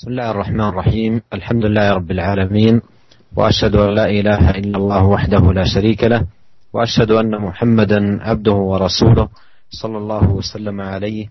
بسم 0.00 0.10
الله 0.10 0.30
الرحمن 0.30 0.60
الرحيم 0.68 1.22
الحمد 1.32 1.64
لله 1.64 1.92
رب 1.92 2.10
العالمين 2.10 2.80
واشهد 3.36 3.74
ان 3.76 3.94
لا 3.94 4.06
اله 4.10 4.50
الا 4.50 4.78
الله 4.78 5.04
وحده 5.04 5.52
لا 5.52 5.64
شريك 5.64 6.04
له 6.04 6.26
واشهد 6.72 7.10
ان 7.10 7.30
محمدا 7.40 8.22
عبده 8.22 8.52
ورسوله 8.52 9.28
صلى 9.70 9.98
الله 9.98 10.30
وسلم 10.30 10.80
عليه 10.80 11.26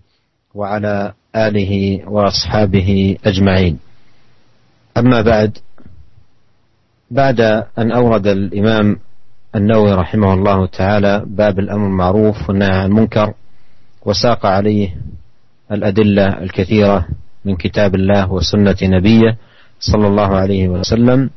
وعلى 0.54 1.12
اله 1.36 2.00
واصحابه 2.08 3.16
اجمعين 3.24 3.78
اما 4.96 5.20
بعد 5.20 5.58
بعد 7.10 7.40
ان 7.78 7.92
اورد 7.92 8.26
الامام 8.26 8.96
النووي 9.54 9.92
رحمه 9.92 10.34
الله 10.34 10.66
تعالى 10.66 11.24
باب 11.26 11.58
الامر 11.58 11.86
المعروف 11.86 12.48
والنهي 12.48 12.70
عن 12.78 12.86
المنكر 12.86 13.34
وساق 14.06 14.46
عليه 14.46 14.96
الادله 15.72 16.42
الكثيره 16.42 17.06
من 17.44 17.56
كتاب 17.56 17.94
الله 17.94 18.32
وسنة 18.32 18.76
نبيه 18.82 19.36
صلى 19.80 20.06
الله 20.06 20.36
عليه 20.36 20.68
وسلم 20.68 21.30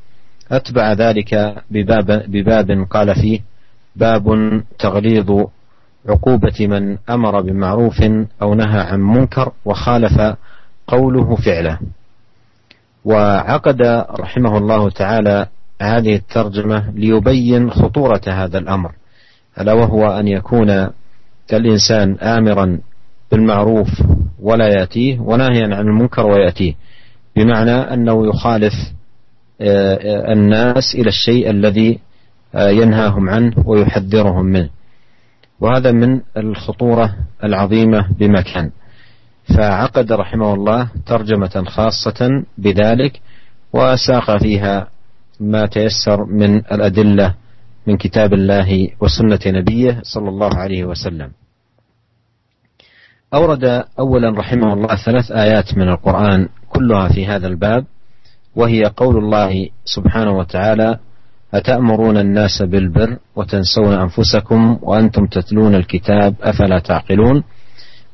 أتبع 0.52 0.94
ذلك 0.94 1.64
بباب, 1.72 2.24
بباب 2.28 2.88
قال 2.90 3.16
فيه 3.16 3.40
باب 3.96 4.26
تغليظ 4.80 5.46
عقوبة 6.10 6.68
من 6.68 6.98
أمر 7.10 7.42
بمعروف 7.42 8.04
أو 8.42 8.54
نهى 8.54 8.80
عن 8.80 9.00
منكر 9.00 9.52
وخالف 9.66 10.36
قوله 10.88 11.36
فعله. 11.36 11.80
وعقد 13.06 13.82
رحمه 14.20 14.58
الله 14.58 14.90
تعالى 14.90 15.48
هذه 15.82 16.16
الترجمة 16.16 16.92
ليبين 16.92 17.72
خطورة 17.72 18.22
هذا 18.28 18.58
الأمر 18.58 18.92
ألا 19.60 19.74
وهو 19.74 20.08
أن 20.08 20.28
يكون 20.28 20.90
الإنسان 21.54 22.16
آمرا 22.16 22.80
بالمعروف 23.32 23.88
ولا 24.44 24.68
يأتيه 24.68 25.20
وناهيا 25.20 25.76
عن 25.76 25.88
المنكر 25.88 26.26
ويأتيه. 26.26 26.76
بمعنى 27.36 27.72
أنه 27.72 28.28
يخالف 28.28 28.74
آه، 29.62 29.94
آه، 29.94 30.34
الناس 30.34 30.96
إلى 30.96 31.10
الشيء 31.10 31.50
الذي 31.50 32.00
آه، 32.56 32.70
ينهاهم 32.70 33.30
عنه 33.30 33.54
ويحذرهم 33.66 34.46
منه. 34.46 34.70
وهذا 35.60 35.92
من 35.92 36.22
الخطورة 36.38 37.16
العظيمة 37.44 38.08
بمكان. 38.20 38.72
فعقد 39.58 40.12
رحمه 40.12 40.54
الله 40.54 40.88
ترجمة 41.06 41.64
خاصة 41.68 42.44
بذلك 42.58 43.22
وساق 43.74 44.38
فيها 44.38 44.88
ما 45.40 45.66
تيسر 45.66 46.26
من 46.26 46.56
الأدلة 46.56 47.36
من 47.88 47.98
كتاب 47.98 48.34
الله 48.34 48.90
وسنة 49.00 49.40
نبيه 49.48 50.00
صلى 50.04 50.30
الله 50.30 50.56
عليه 50.56 50.84
وسلم. 50.84 51.32
أورد 53.34 53.84
أولا 54.00 54.30
رحمه 54.30 54.74
الله 54.74 54.96
ثلاث 54.96 55.32
آيات 55.32 55.78
من 55.78 55.90
القرآن 55.90 56.48
كلها 56.70 57.08
في 57.08 57.28
هذا 57.28 57.48
الباب 57.48 57.86
وهي 58.56 58.84
قول 58.98 59.18
الله 59.18 59.70
سبحانه 59.86 60.32
وتعالى 60.32 60.98
أتأمرون 61.54 62.18
الناس 62.18 62.62
بالبر 62.62 63.18
وتنسون 63.36 63.94
أنفسكم 63.94 64.80
وأنتم 64.82 65.26
تتلون 65.26 65.76
الكتاب 65.76 66.36
أفلا 66.42 66.80
تعقلون؟ 66.80 67.44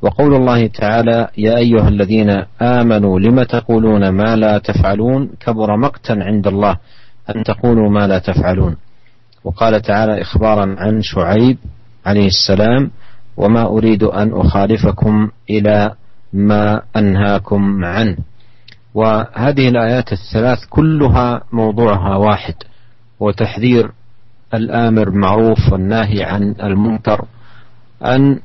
وقول 0.02 0.36
الله 0.36 0.68
تعالى 0.68 1.28
يا 1.38 1.58
أيها 1.58 1.88
الذين 1.88 2.30
آمنوا 2.62 3.20
لم 3.20 3.44
تقولون 3.44 4.10
ما 4.10 4.36
لا 4.36 4.58
تفعلون؟ 4.58 5.30
كبر 5.40 5.78
مقتا 5.78 6.14
عند 6.14 6.48
الله 6.48 6.78
أن 7.36 7.44
تقولوا 7.44 7.90
ما 7.90 8.08
لا 8.08 8.20
تفعلون. 8.20 8.76
وقال 9.44 9.82
تعالى 9.82 10.22
إخبارا 10.22 10.76
عن 10.78 11.02
شعيب 11.02 11.58
عليه 12.06 12.28
السلام 12.28 12.92
وما 13.40 13.66
أريد 13.68 14.04
أن 14.04 14.32
أخالفكم 14.34 15.30
إلى 15.50 15.96
ما 16.34 16.82
أنهاكم 16.96 17.86
عنه. 17.86 18.18
وهذه 18.94 19.70
الآيات 19.70 20.12
الثلاث 20.12 20.60
كلها 20.70 21.42
موضوعها 21.52 22.16
واحد 22.16 22.54
وتحذير 23.20 23.92
الآمر 24.54 25.10
بالمعروف 25.10 25.72
والناهي 25.72 26.24
عن 26.24 26.56
المنكر 26.64 27.26
أن 28.06 28.40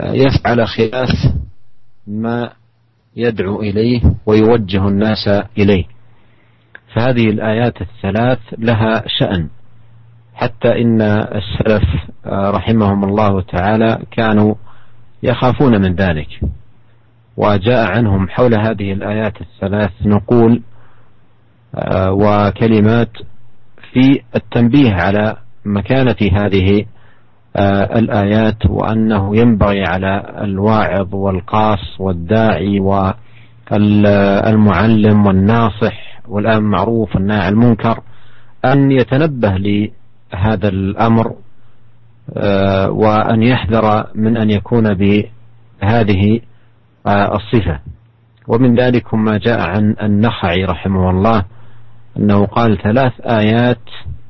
يفعل 0.00 0.68
خلاف 0.68 1.10
ما 2.06 2.50
يدعو 3.16 3.62
إليه 3.62 4.00
ويوجه 4.26 4.88
الناس 4.88 5.28
إليه. 5.58 5.84
فهذه 6.94 7.24
الآيات 7.30 7.74
الثلاث 7.80 8.38
لها 8.58 9.04
شأن. 9.06 9.48
حتى 10.40 10.82
إن 10.82 11.02
السلف 11.02 11.84
آه، 12.26 12.50
رحمهم 12.50 13.04
الله 13.04 13.40
تعالى 13.42 13.98
كانوا 14.10 14.54
يخافون 15.22 15.82
من 15.82 15.94
ذلك. 15.94 16.40
وجاء 17.36 17.90
عنهم 17.96 18.28
حول 18.28 18.54
هذه 18.54 18.92
الآيات 18.92 19.34
الثلاث 19.40 19.90
نقول 20.04 20.62
آه، 21.74 22.12
وكلمات 22.12 23.10
في 23.92 24.22
التنبيه 24.36 24.92
على 24.92 25.36
مكانة 25.64 26.16
هذه 26.32 26.84
آه، 27.56 27.98
الآيات 27.98 28.66
وأنه 28.66 29.36
ينبغي 29.36 29.84
على 29.84 30.34
الواعظ 30.44 31.14
والقاص 31.14 32.00
والداعي 32.00 32.80
والمعلم 33.70 35.26
والناصح 35.26 36.20
والآن 36.28 36.62
معروف 36.62 37.16
والناهي 37.16 37.46
عن 37.46 37.52
المنكر 37.52 38.00
أن 38.64 38.90
يتنبه 38.92 39.56
هذا 40.34 40.68
الأمر 40.68 41.34
آه، 42.36 42.90
وأن 42.90 43.42
يحذر 43.42 44.06
من 44.14 44.36
أن 44.36 44.50
يكون 44.50 44.94
بهذه 44.94 46.40
آه، 47.06 47.36
الصفة. 47.36 47.80
ومن 48.48 48.74
ذلك 48.80 49.14
ما 49.14 49.38
جاء 49.38 49.60
عن 49.60 49.96
النخعي 50.02 50.64
رحمه 50.64 51.10
الله 51.10 51.44
أنه 52.16 52.46
قال 52.46 52.82
ثلاث 52.82 53.12
آيات 53.20 53.80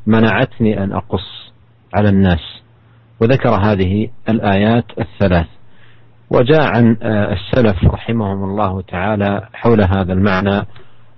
منعتني 0.06 0.84
أن 0.84 0.92
أقص 0.92 1.52
على 1.94 2.08
الناس. 2.08 2.62
وذكر 3.20 3.50
هذه 3.50 4.08
الآيات 4.28 4.84
الثلاث. 4.98 5.46
وجاء 6.30 6.62
عن 6.76 6.96
آه، 7.02 7.32
السلف 7.32 7.84
رحمهم 7.84 8.44
الله 8.44 8.82
تعالى 8.82 9.48
حول 9.52 9.80
هذا 9.82 10.12
المعنى 10.12 10.66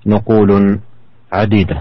نقول 0.07 0.81
عديدة. 1.33 1.81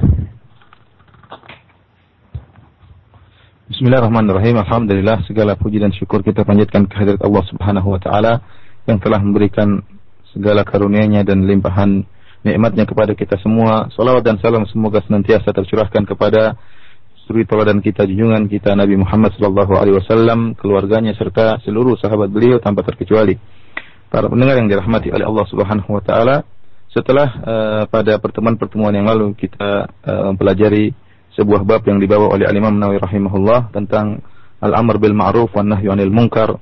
Bismillahirrahmanirrahim. 3.72 4.60
Alhamdulillah 4.68 5.24
segala 5.32 5.56
puji 5.56 5.80
dan 5.80 5.96
syukur 5.96 6.20
kita 6.20 6.44
panjatkan 6.44 6.92
kehadirat 6.92 7.24
Allah 7.24 7.40
Subhanahu 7.48 7.96
wa 7.96 8.04
taala 8.04 8.44
yang 8.84 9.00
telah 9.00 9.24
memberikan 9.24 9.80
segala 10.36 10.68
karunia-Nya 10.68 11.24
dan 11.24 11.48
limpahan 11.48 12.04
nikmatnya 12.44 12.84
kepada 12.84 13.16
kita 13.16 13.40
semua. 13.40 13.88
Salawat 13.96 14.28
dan 14.28 14.44
salam 14.44 14.68
semoga 14.68 15.00
senantiasa 15.08 15.56
tercurahkan 15.56 16.04
kepada 16.04 16.60
suri 17.24 17.48
tauladan 17.48 17.80
kita 17.80 18.04
junjungan 18.04 18.52
kita 18.52 18.76
Nabi 18.76 19.00
Muhammad 19.00 19.40
sallallahu 19.40 19.72
alaihi 19.80 20.04
wasallam, 20.04 20.52
keluarganya 20.60 21.16
serta 21.16 21.64
seluruh 21.64 21.96
sahabat 21.96 22.28
beliau 22.28 22.60
tanpa 22.60 22.84
terkecuali. 22.84 23.40
Para 24.12 24.28
pendengar 24.28 24.60
yang 24.60 24.68
dirahmati 24.68 25.16
oleh 25.16 25.24
Allah 25.24 25.48
Subhanahu 25.48 25.96
wa 25.96 26.04
taala, 26.04 26.44
setelah 26.92 27.28
uh, 27.40 27.84
pada 27.88 28.20
pertemuan-pertemuan 28.20 28.92
yang 28.92 29.08
lalu 29.08 29.32
kita 29.32 29.88
uh, 30.04 30.36
mempelajari 30.36 30.92
sebuah 31.36 31.64
bab 31.64 31.88
yang 31.88 32.00
dibawa 32.02 32.36
oleh 32.36 32.48
Al-Imam 32.48 32.76
Nawawi 32.76 33.00
rahimahullah 33.00 33.72
tentang 33.72 34.20
al-amr 34.60 35.00
bil 35.00 35.16
ma'ruf 35.16 35.52
wan 35.56 35.72
nahyu 35.72 35.92
'anil 35.92 36.12
munkar. 36.12 36.60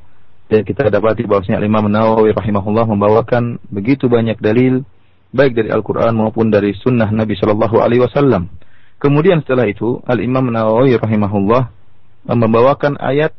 Dan 0.50 0.66
kita 0.66 0.90
dapati 0.90 1.26
bahwasanya 1.26 1.62
Al-Imam 1.62 1.90
Nawawi 1.90 2.34
rahimahullah 2.34 2.86
membawakan 2.90 3.62
begitu 3.70 4.10
banyak 4.10 4.42
dalil 4.42 4.82
baik 5.30 5.54
dari 5.54 5.70
Al-Qur'an 5.70 6.14
maupun 6.18 6.50
dari 6.50 6.74
sunnah 6.74 7.10
Nabi 7.10 7.38
sallallahu 7.38 7.78
alaihi 7.82 8.02
wasallam. 8.02 8.50
Kemudian 8.98 9.46
setelah 9.46 9.70
itu 9.70 10.02
Al-Imam 10.06 10.50
Nawawi 10.50 10.98
rahimahullah 10.98 11.70
membawakan 12.26 12.98
ayat 13.00 13.34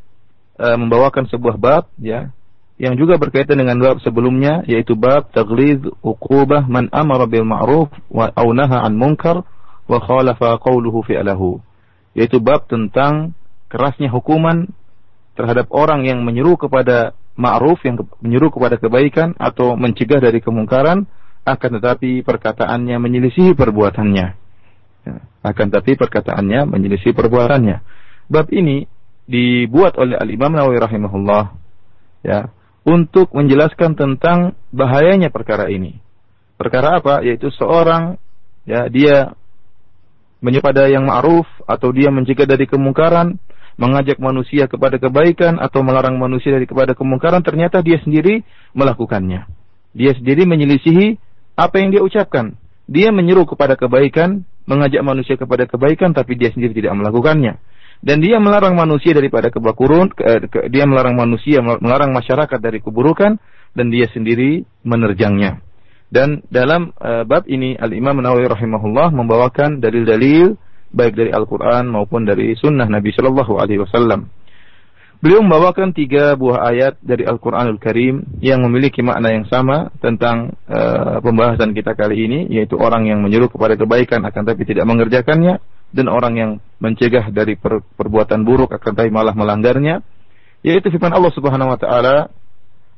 uh, 0.59 0.77
membawakan 0.79 1.29
sebuah 1.29 1.57
bab 1.61 1.85
ya 2.01 2.33
yang 2.81 2.97
juga 2.97 3.21
berkaitan 3.21 3.61
dengan 3.61 3.77
bab 3.77 4.01
sebelumnya 4.01 4.65
yaitu 4.65 4.97
bab 4.97 5.29
taglid 5.37 5.85
uqubah 6.01 6.65
man 6.65 6.89
amara 6.97 7.29
bil 7.29 7.45
ma'ruf 7.45 7.93
wa 8.09 8.33
au 8.33 8.57
naha 8.57 8.81
an 8.89 8.97
munkar 8.97 9.45
wa 9.91 9.99
khalafa 9.99 10.63
qawluhu 10.63 11.03
fi'lahu. 11.03 11.59
Yaitu 12.15 12.39
bab 12.39 12.71
tentang 12.71 13.35
kerasnya 13.67 14.11
hukuman 14.15 14.71
terhadap 15.35 15.71
orang 15.75 16.07
yang 16.07 16.23
menyeru 16.23 16.55
kepada 16.55 17.19
ma'ruf 17.35 17.83
yang 17.83 17.99
menyeru 18.23 18.55
kepada 18.55 18.79
kebaikan 18.79 19.35
atau 19.39 19.75
mencegah 19.75 20.23
dari 20.23 20.39
kemungkaran 20.39 21.11
akan 21.43 21.71
tetapi 21.81 22.23
perkataannya 22.23 22.97
menyelisihi 23.01 23.57
perbuatannya. 23.57 24.27
Ya, 25.01 25.17
akan 25.43 25.67
tetapi 25.73 25.97
perkataannya 25.97 26.69
menyelisihi 26.69 27.17
perbuatannya. 27.17 27.77
Bab 28.29 28.47
ini 28.53 28.85
dibuat 29.25 29.97
oleh 29.97 30.19
al-Imam 30.19 30.53
Nawawi 30.53 30.79
rahimahullah 30.83 31.45
ya 32.27 32.53
untuk 32.85 33.33
menjelaskan 33.33 33.97
tentang 33.97 34.59
bahayanya 34.75 35.33
perkara 35.33 35.71
ini. 35.73 35.97
Perkara 36.61 37.01
apa? 37.01 37.25
Yaitu 37.25 37.49
seorang 37.57 38.21
ya 38.69 38.93
dia 38.93 39.33
menyepada 40.41 40.89
yang 40.89 41.07
ma'ruf 41.07 41.47
atau 41.69 41.93
dia 41.93 42.09
mencegah 42.09 42.49
dari 42.49 42.65
kemungkaran, 42.65 43.37
mengajak 43.81 44.21
manusia 44.21 44.69
kepada 44.69 45.01
kebaikan 45.01 45.57
atau 45.57 45.81
melarang 45.81 46.21
manusia 46.21 46.53
dari 46.53 46.69
kepada 46.69 46.93
kemungkaran, 46.93 47.41
ternyata 47.41 47.81
dia 47.81 48.01
sendiri 48.01 48.45
melakukannya. 48.77 49.49
Dia 49.97 50.13
sendiri 50.17 50.45
menyelisihi 50.45 51.17
apa 51.57 51.77
yang 51.81 51.93
dia 51.93 52.03
ucapkan. 52.05 52.57
dia 52.91 53.15
menyeru 53.15 53.47
kepada 53.47 53.79
kebaikan, 53.79 54.43
mengajak 54.67 54.99
manusia 55.07 55.39
kepada 55.39 55.63
kebaikan 55.71 56.11
tapi 56.11 56.35
dia 56.35 56.51
sendiri 56.51 56.75
tidak 56.75 56.99
melakukannya. 56.99 57.63
Dan 58.03 58.19
dia 58.19 58.43
melarang 58.43 58.75
manusia 58.75 59.15
daripada 59.15 59.53
kebakurun, 59.53 60.11
ke, 60.11 60.51
dia 60.73 60.89
melarang 60.91 61.15
manusia, 61.15 61.63
melarang 61.63 62.11
masyarakat 62.11 62.59
dari 62.59 62.83
keburukan 62.83 63.39
dan 63.79 63.87
dia 63.95 64.11
sendiri 64.11 64.67
menerjangnya. 64.83 65.63
Dan 66.11 66.43
dalam 66.51 66.91
uh, 66.99 67.23
bab 67.23 67.47
ini 67.47 67.79
Al-Imam 67.79 68.19
Nawawi 68.19 68.51
rahimahullah 68.51 69.15
membawakan 69.15 69.79
dalil-dalil 69.79 70.59
baik 70.91 71.15
dari 71.15 71.31
Al-Qur'an 71.31 71.87
maupun 71.87 72.27
dari 72.27 72.59
sunnah 72.59 72.91
Nabi 72.91 73.15
Shallallahu 73.15 73.63
alaihi 73.63 73.79
wasallam. 73.79 74.27
Beliau 75.21 75.45
membawakan 75.45 75.93
tiga 75.93 76.33
buah 76.33 76.65
ayat 76.73 76.97
dari 77.05 77.29
Al-Quranul 77.29 77.77
Karim 77.77 78.25
yang 78.41 78.65
memiliki 78.65 79.05
makna 79.05 79.29
yang 79.29 79.45
sama 79.53 79.93
tentang 80.01 80.57
uh, 80.65 81.21
pembahasan 81.21 81.77
kita 81.77 81.93
kali 81.93 82.25
ini, 82.25 82.49
yaitu 82.49 82.81
orang 82.81 83.05
yang 83.05 83.21
menyuruh 83.21 83.53
kepada 83.53 83.77
kebaikan 83.77 84.25
akan 84.25 84.43
tapi 84.49 84.65
tidak 84.65 84.89
mengerjakannya, 84.89 85.61
dan 85.93 86.07
orang 86.09 86.35
yang 86.41 86.51
mencegah 86.81 87.29
dari 87.37 87.61
per 87.61 87.85
perbuatan 87.85 88.49
buruk 88.49 88.73
akan 88.73 88.93
tapi 88.97 89.13
malah 89.13 89.37
melanggarnya, 89.37 90.01
yaitu 90.65 90.89
firman 90.89 91.13
Allah 91.13 91.33
Subhanahu 91.37 91.77
Wa 91.77 91.79
Taala, 91.85 92.17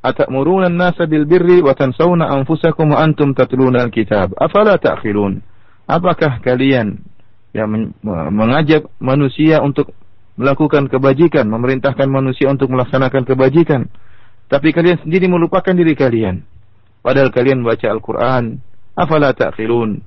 "Atamuruna 0.03 0.67
an-nasa 0.67 1.07
bil 1.07 1.25
birri 1.25 1.63
wa 1.63 1.73
tansawna 1.79 2.27
anfusakum 2.35 2.91
wa 2.91 2.99
antum 3.01 3.33
tatluna 3.39 3.87
al-kitab, 3.87 4.35
afala 4.35 4.77
ta'qilun?" 4.77 5.41
Apakah 5.87 6.43
kalian 6.43 7.03
yang 7.53 7.95
mengajak 8.33 8.89
manusia 8.97 9.61
untuk 9.61 9.93
melakukan 10.41 10.89
kebajikan, 10.89 11.45
memerintahkan 11.49 12.09
manusia 12.09 12.49
untuk 12.49 12.73
melaksanakan 12.73 13.29
kebajikan. 13.29 13.93
Tapi 14.49 14.73
kalian 14.73 15.01
sendiri 15.05 15.29
melupakan 15.29 15.73
diri 15.73 15.93
kalian. 15.93 16.45
Padahal 17.05 17.29
kalian 17.33 17.61
baca 17.61 17.87
Al-Quran, 17.93 18.61
afala 18.97 19.37
ta'qilun. 19.37 20.01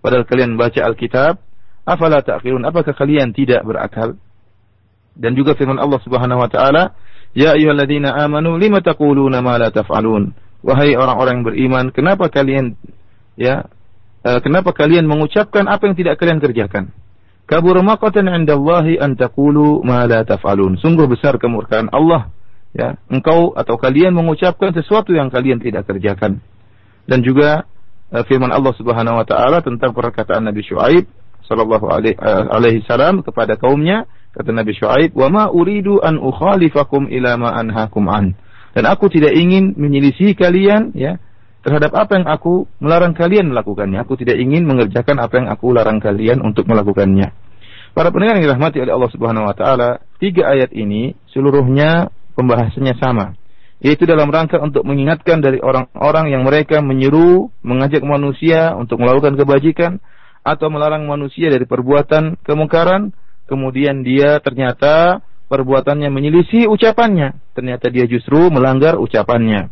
Padahal 0.00 0.24
kalian 0.28 0.56
baca 0.56 0.80
Alkitab, 0.84 1.40
afala 1.84 2.20
ta'qilun. 2.20 2.64
Apakah 2.68 2.92
kalian 2.92 3.32
tidak 3.32 3.64
berakal? 3.64 4.16
Dan 5.16 5.36
juga 5.36 5.56
firman 5.56 5.80
Allah 5.80 6.00
Subhanahu 6.04 6.40
wa 6.40 6.48
taala, 6.48 6.96
"Ya 7.36 7.54
ayyuhalladzina 7.54 8.14
amanu 8.26 8.58
lima 8.58 8.82
taquluna 8.82 9.42
ma 9.44 9.58
la 9.58 9.70
taf'alun?" 9.70 10.34
Wahai 10.60 10.92
orang-orang 10.92 11.40
beriman, 11.40 11.88
kenapa 11.88 12.28
kalian 12.28 12.76
ya 13.40 13.64
uh, 14.28 14.38
kenapa 14.44 14.76
kalian 14.76 15.08
mengucapkan 15.08 15.64
apa 15.64 15.88
yang 15.88 15.96
tidak 15.96 16.20
kalian 16.20 16.36
kerjakan? 16.36 16.92
Kabur 17.48 17.80
maqatan 17.80 18.28
'indallahi 18.28 19.00
an 19.00 19.16
taqulu 19.16 19.80
ma 19.82 20.04
la 20.04 20.22
taf'alun. 20.22 20.76
Sungguh 20.78 21.08
besar 21.08 21.40
kemurkaan 21.40 21.88
Allah 21.90 22.28
ya, 22.76 23.00
engkau 23.10 23.56
atau 23.56 23.74
kalian 23.80 24.14
mengucapkan 24.14 24.70
sesuatu 24.76 25.10
yang 25.16 25.32
kalian 25.32 25.58
tidak 25.58 25.88
kerjakan. 25.88 26.38
Dan 27.08 27.24
juga 27.24 27.66
uh, 28.12 28.22
firman 28.28 28.52
Allah 28.52 28.76
Subhanahu 28.76 29.18
wa 29.18 29.26
taala 29.26 29.64
tentang 29.64 29.96
perkataan 29.96 30.46
Nabi 30.46 30.62
Syuaib 30.62 31.08
sallallahu 31.48 31.90
alaihi, 31.90 32.14
uh, 32.20 32.52
alaihi 32.54 32.86
salam 32.86 33.26
kepada 33.26 33.58
kaumnya, 33.58 34.06
kata 34.34 34.50
Nabi 34.54 34.72
Syuaib, 34.76 35.14
"Wa 35.16 35.28
ma 35.28 35.44
uridu 35.50 35.98
an 36.02 36.18
ukhalifakum 36.18 37.10
ila 37.10 37.36
ma 37.36 37.50
anhaakum 37.56 38.06
an." 38.10 38.34
Dan 38.70 38.86
aku 38.86 39.10
tidak 39.10 39.34
ingin 39.34 39.74
menyelisih 39.74 40.38
kalian 40.38 40.94
ya 40.94 41.18
terhadap 41.66 41.92
apa 41.92 42.22
yang 42.22 42.26
aku 42.30 42.70
melarang 42.80 43.12
kalian 43.12 43.50
melakukannya. 43.50 44.00
Aku 44.06 44.14
tidak 44.16 44.38
ingin 44.38 44.64
mengerjakan 44.64 45.20
apa 45.20 45.34
yang 45.42 45.48
aku 45.50 45.74
larang 45.74 45.98
kalian 45.98 46.40
untuk 46.40 46.70
melakukannya. 46.70 47.34
Para 47.90 48.14
pendengar 48.14 48.38
yang 48.38 48.46
dirahmati 48.46 48.78
oleh 48.78 48.92
Allah 48.94 49.10
Subhanahu 49.10 49.50
wa 49.50 49.54
taala, 49.58 49.98
tiga 50.22 50.46
ayat 50.46 50.70
ini 50.70 51.18
seluruhnya 51.34 52.14
pembahasannya 52.38 52.94
sama, 53.02 53.34
yaitu 53.82 54.06
dalam 54.06 54.30
rangka 54.30 54.62
untuk 54.62 54.86
mengingatkan 54.86 55.42
dari 55.42 55.58
orang-orang 55.58 56.30
yang 56.30 56.46
mereka 56.46 56.78
menyeru, 56.78 57.50
mengajak 57.66 58.06
manusia 58.06 58.78
untuk 58.78 59.02
melakukan 59.02 59.34
kebajikan 59.34 59.98
atau 60.46 60.70
melarang 60.70 61.04
manusia 61.10 61.50
dari 61.50 61.66
perbuatan 61.66 62.38
kemungkaran, 62.46 63.10
kemudian 63.50 64.06
dia 64.06 64.38
ternyata 64.38 65.18
perbuatannya 65.50 66.06
menyelisih 66.06 66.70
ucapannya, 66.70 67.34
ternyata 67.58 67.90
dia 67.90 68.06
justru 68.06 68.46
melanggar 68.54 68.94
ucapannya. 69.02 69.66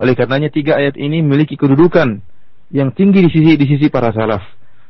Oleh 0.00 0.16
karenanya 0.16 0.48
tiga 0.48 0.80
ayat 0.80 0.96
ini 0.96 1.20
memiliki 1.20 1.60
kedudukan 1.60 2.24
yang 2.72 2.90
tinggi 2.96 3.28
di 3.28 3.30
sisi 3.30 3.52
di 3.60 3.66
sisi 3.68 3.86
para 3.92 4.10
salaf. 4.16 4.40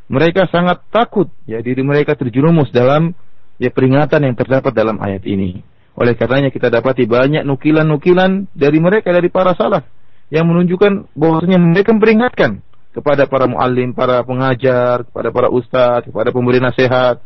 Mereka 0.06 0.46
sangat 0.54 0.86
takut 0.94 1.26
ya 1.50 1.58
diri 1.58 1.82
mereka 1.82 2.14
terjerumus 2.14 2.70
dalam 2.70 3.10
ya 3.58 3.74
peringatan 3.74 4.30
yang 4.30 4.38
terdapat 4.38 4.70
dalam 4.70 5.02
ayat 5.02 5.26
ini. 5.26 5.66
Oleh 5.98 6.16
karenanya 6.16 6.48
kita 6.48 6.72
dapati 6.72 7.04
banyak 7.04 7.44
nukilan-nukilan 7.44 8.54
dari 8.54 8.78
mereka 8.80 9.12
dari 9.12 9.28
para 9.28 9.52
salaf 9.58 9.84
yang 10.32 10.48
menunjukkan 10.48 11.12
bahwasanya 11.12 11.60
mereka 11.60 11.92
memperingatkan 11.92 12.64
kepada 12.96 13.28
para 13.28 13.44
muallim, 13.48 13.92
para 13.92 14.24
pengajar, 14.24 15.04
kepada 15.08 15.28
para 15.28 15.48
ustadz, 15.52 16.08
kepada 16.08 16.32
pemberi 16.32 16.60
nasihat, 16.60 17.20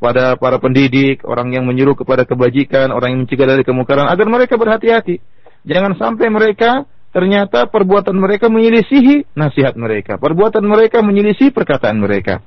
kepada 0.00 0.40
para 0.40 0.56
pendidik, 0.56 1.28
orang 1.28 1.52
yang 1.52 1.68
menyuruh 1.68 1.92
kepada 1.92 2.24
kebajikan, 2.24 2.88
orang 2.88 3.12
yang 3.12 3.20
mencegah 3.28 3.44
dari 3.44 3.68
kemungkaran 3.68 4.08
agar 4.08 4.24
mereka 4.32 4.56
berhati-hati. 4.56 5.20
Jangan 5.68 5.92
sampai 6.00 6.32
mereka 6.32 6.88
ternyata 7.12 7.68
perbuatan 7.68 8.16
mereka 8.16 8.48
menyelisihi 8.48 9.36
nasihat 9.36 9.76
mereka. 9.76 10.16
Perbuatan 10.16 10.64
mereka 10.64 11.04
menyelisihi 11.04 11.52
perkataan 11.52 12.00
mereka. 12.00 12.40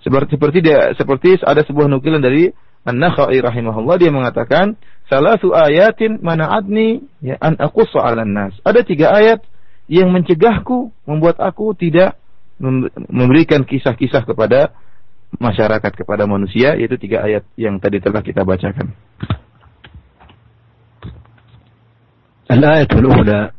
Seperti 0.00 0.40
seperti 0.40 0.58
dia 0.64 0.96
seperti 0.96 1.36
ada 1.44 1.60
sebuah 1.60 1.84
nukilan 1.84 2.24
dari 2.24 2.48
An-Nakhai 2.88 3.36
rahimahullah 3.44 4.00
dia 4.00 4.08
mengatakan 4.08 4.80
salasu 5.04 5.52
ayatin 5.52 6.16
mana'atni 6.24 7.04
ya 7.20 7.36
an 7.44 7.60
aqussa 7.60 8.00
'alan 8.00 8.32
nas. 8.32 8.56
Ada 8.64 8.88
tiga 8.88 9.12
ayat 9.12 9.44
yang 9.84 10.08
mencegahku 10.16 10.88
membuat 11.04 11.36
aku 11.44 11.76
tidak 11.76 12.16
memberikan 13.12 13.68
kisah-kisah 13.68 14.24
kepada 14.24 14.72
masyarakat 15.38 15.92
kepada 15.94 16.26
manusia 16.26 16.74
yaitu 16.74 16.98
tiga 16.98 17.22
ayat 17.22 17.46
yang 17.54 17.78
tadi 17.78 18.02
telah 18.02 18.24
kita 18.24 18.42
bacakan. 18.42 18.90
الآية 22.50 22.88
الأولى 22.92 23.50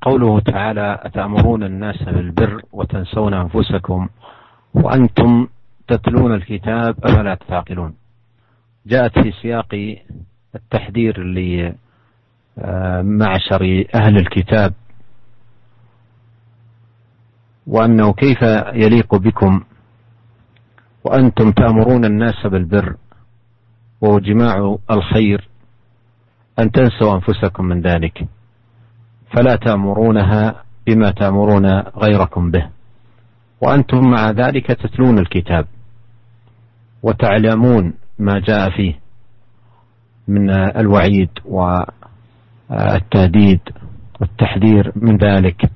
قوله 0.00 0.40
تعالى 0.40 0.98
أتأمرون 1.02 1.62
الناس 1.62 2.02
بالبر 2.02 2.62
وتنسون 2.72 3.34
أنفسكم 3.34 4.08
وأنتم 4.74 5.48
تتلون 5.88 6.34
الكتاب 6.34 7.04
أفلا 7.04 7.34
تعقلون 7.48 7.94
جاءت 8.86 9.18
في 9.18 9.32
سياق 9.32 9.96
التحذير 10.54 11.22
لمعشر 12.56 13.84
أهل 13.94 14.16
الكتاب 14.16 14.72
وأنه 17.66 18.12
كيف 18.12 18.42
يليق 18.72 19.14
بكم 19.14 19.60
وأنتم 21.06 21.50
تأمرون 21.52 22.04
الناس 22.04 22.46
بالبر 22.46 22.96
وجماع 24.00 24.76
الخير 24.90 25.48
أن 26.58 26.70
تنسوا 26.70 27.14
أنفسكم 27.14 27.64
من 27.64 27.80
ذلك 27.80 28.26
فلا 29.36 29.56
تأمرونها 29.56 30.62
بما 30.86 31.10
تأمرون 31.10 31.66
غيركم 31.80 32.50
به 32.50 32.68
وأنتم 33.60 34.10
مع 34.10 34.30
ذلك 34.30 34.66
تتلون 34.66 35.18
الكتاب 35.18 35.66
وتعلمون 37.02 37.94
ما 38.18 38.38
جاء 38.38 38.70
فيه 38.70 38.98
من 40.28 40.50
الوعيد 40.50 41.30
والتهديد 42.70 43.60
والتحذير 44.20 44.92
من 44.96 45.16
ذلك. 45.16 45.70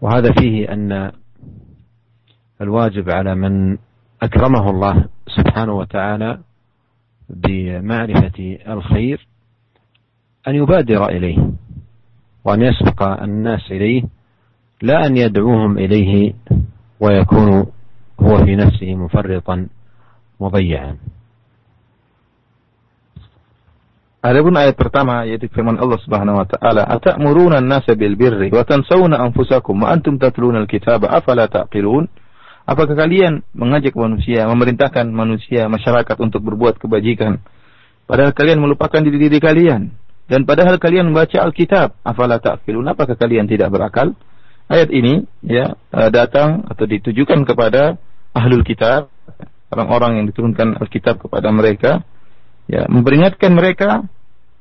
وهذا 0.00 0.32
فيه 0.32 0.72
أن 0.72 1.12
الواجب 2.60 3.10
على 3.10 3.34
من 3.34 3.78
أكرمه 4.22 4.70
الله 4.70 5.04
سبحانه 5.28 5.72
وتعالى 5.72 6.38
بمعرفة 7.30 8.58
الخير 8.68 9.26
أن 10.48 10.54
يبادر 10.54 11.08
إليه 11.08 11.50
وأن 12.44 12.62
يسبق 12.62 13.02
الناس 13.22 13.70
إليه 13.70 14.02
لا 14.82 15.06
أن 15.06 15.16
يدعوهم 15.16 15.78
إليه 15.78 16.32
ويكون 17.00 17.66
هو 18.20 18.44
في 18.44 18.56
نفسه 18.56 18.94
مفرطا 18.94 19.66
مضيعا 20.40 20.96
Adapun 24.24 24.56
ayat 24.56 24.72
pertama 24.80 25.28
yaitu 25.28 25.52
firman 25.52 25.76
Allah 25.76 26.00
Subhanahu 26.00 26.40
wa 26.40 26.48
taala, 26.48 26.88
"Atamuruna 26.88 27.60
an-nasa 27.60 27.92
bil 27.92 28.16
birri 28.16 28.48
wa 28.48 28.64
tansawna 28.64 29.20
anfusakum 29.20 29.76
wa 29.84 29.92
antum 29.92 30.16
tatluna 30.16 30.64
al-kitaba 30.64 31.12
afala 31.12 31.44
taqilun?" 31.44 32.08
Apakah 32.64 32.96
kalian 32.96 33.44
mengajak 33.52 33.92
manusia, 33.92 34.48
memerintahkan 34.48 35.04
manusia, 35.12 35.68
masyarakat 35.68 36.16
untuk 36.16 36.40
berbuat 36.48 36.80
kebajikan 36.80 37.44
padahal 38.08 38.32
kalian 38.32 38.60
melupakan 38.60 39.00
diri 39.00 39.16
diri 39.16 39.36
kalian 39.40 39.92
dan 40.24 40.48
padahal 40.48 40.80
kalian 40.80 41.12
membaca 41.12 41.36
Alkitab, 41.44 42.00
afala 42.00 42.40
ta'qilun? 42.40 42.88
Apakah 42.88 43.20
kalian 43.20 43.44
tidak 43.44 43.68
berakal? 43.68 44.16
Ayat 44.64 44.88
ini 44.88 45.28
ya 45.44 45.76
eh, 45.76 46.08
datang 46.08 46.64
atau 46.64 46.88
ditujukan 46.88 47.44
kepada 47.44 48.00
ahlul 48.32 48.64
kitab, 48.64 49.12
orang-orang 49.68 50.20
yang 50.20 50.26
diturunkan 50.32 50.80
Alkitab 50.80 51.20
kepada 51.20 51.52
mereka, 51.52 52.00
ya 52.64 52.88
memperingatkan 52.88 53.52
mereka 53.52 54.08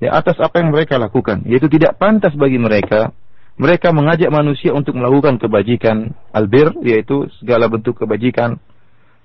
ya 0.04 0.12
atas 0.20 0.36
apa 0.44 0.60
yang 0.60 0.76
mereka 0.76 1.00
lakukan, 1.00 1.48
yaitu 1.48 1.72
tidak 1.72 1.96
pantas 1.96 2.36
bagi 2.36 2.60
mereka 2.60 3.16
Mereka 3.54 3.94
mengajak 3.94 4.34
manusia 4.34 4.74
untuk 4.74 4.98
melakukan 4.98 5.38
kebajikan 5.38 6.18
albir, 6.34 6.74
yaitu 6.82 7.30
segala 7.38 7.70
bentuk 7.70 8.02
kebajikan. 8.02 8.58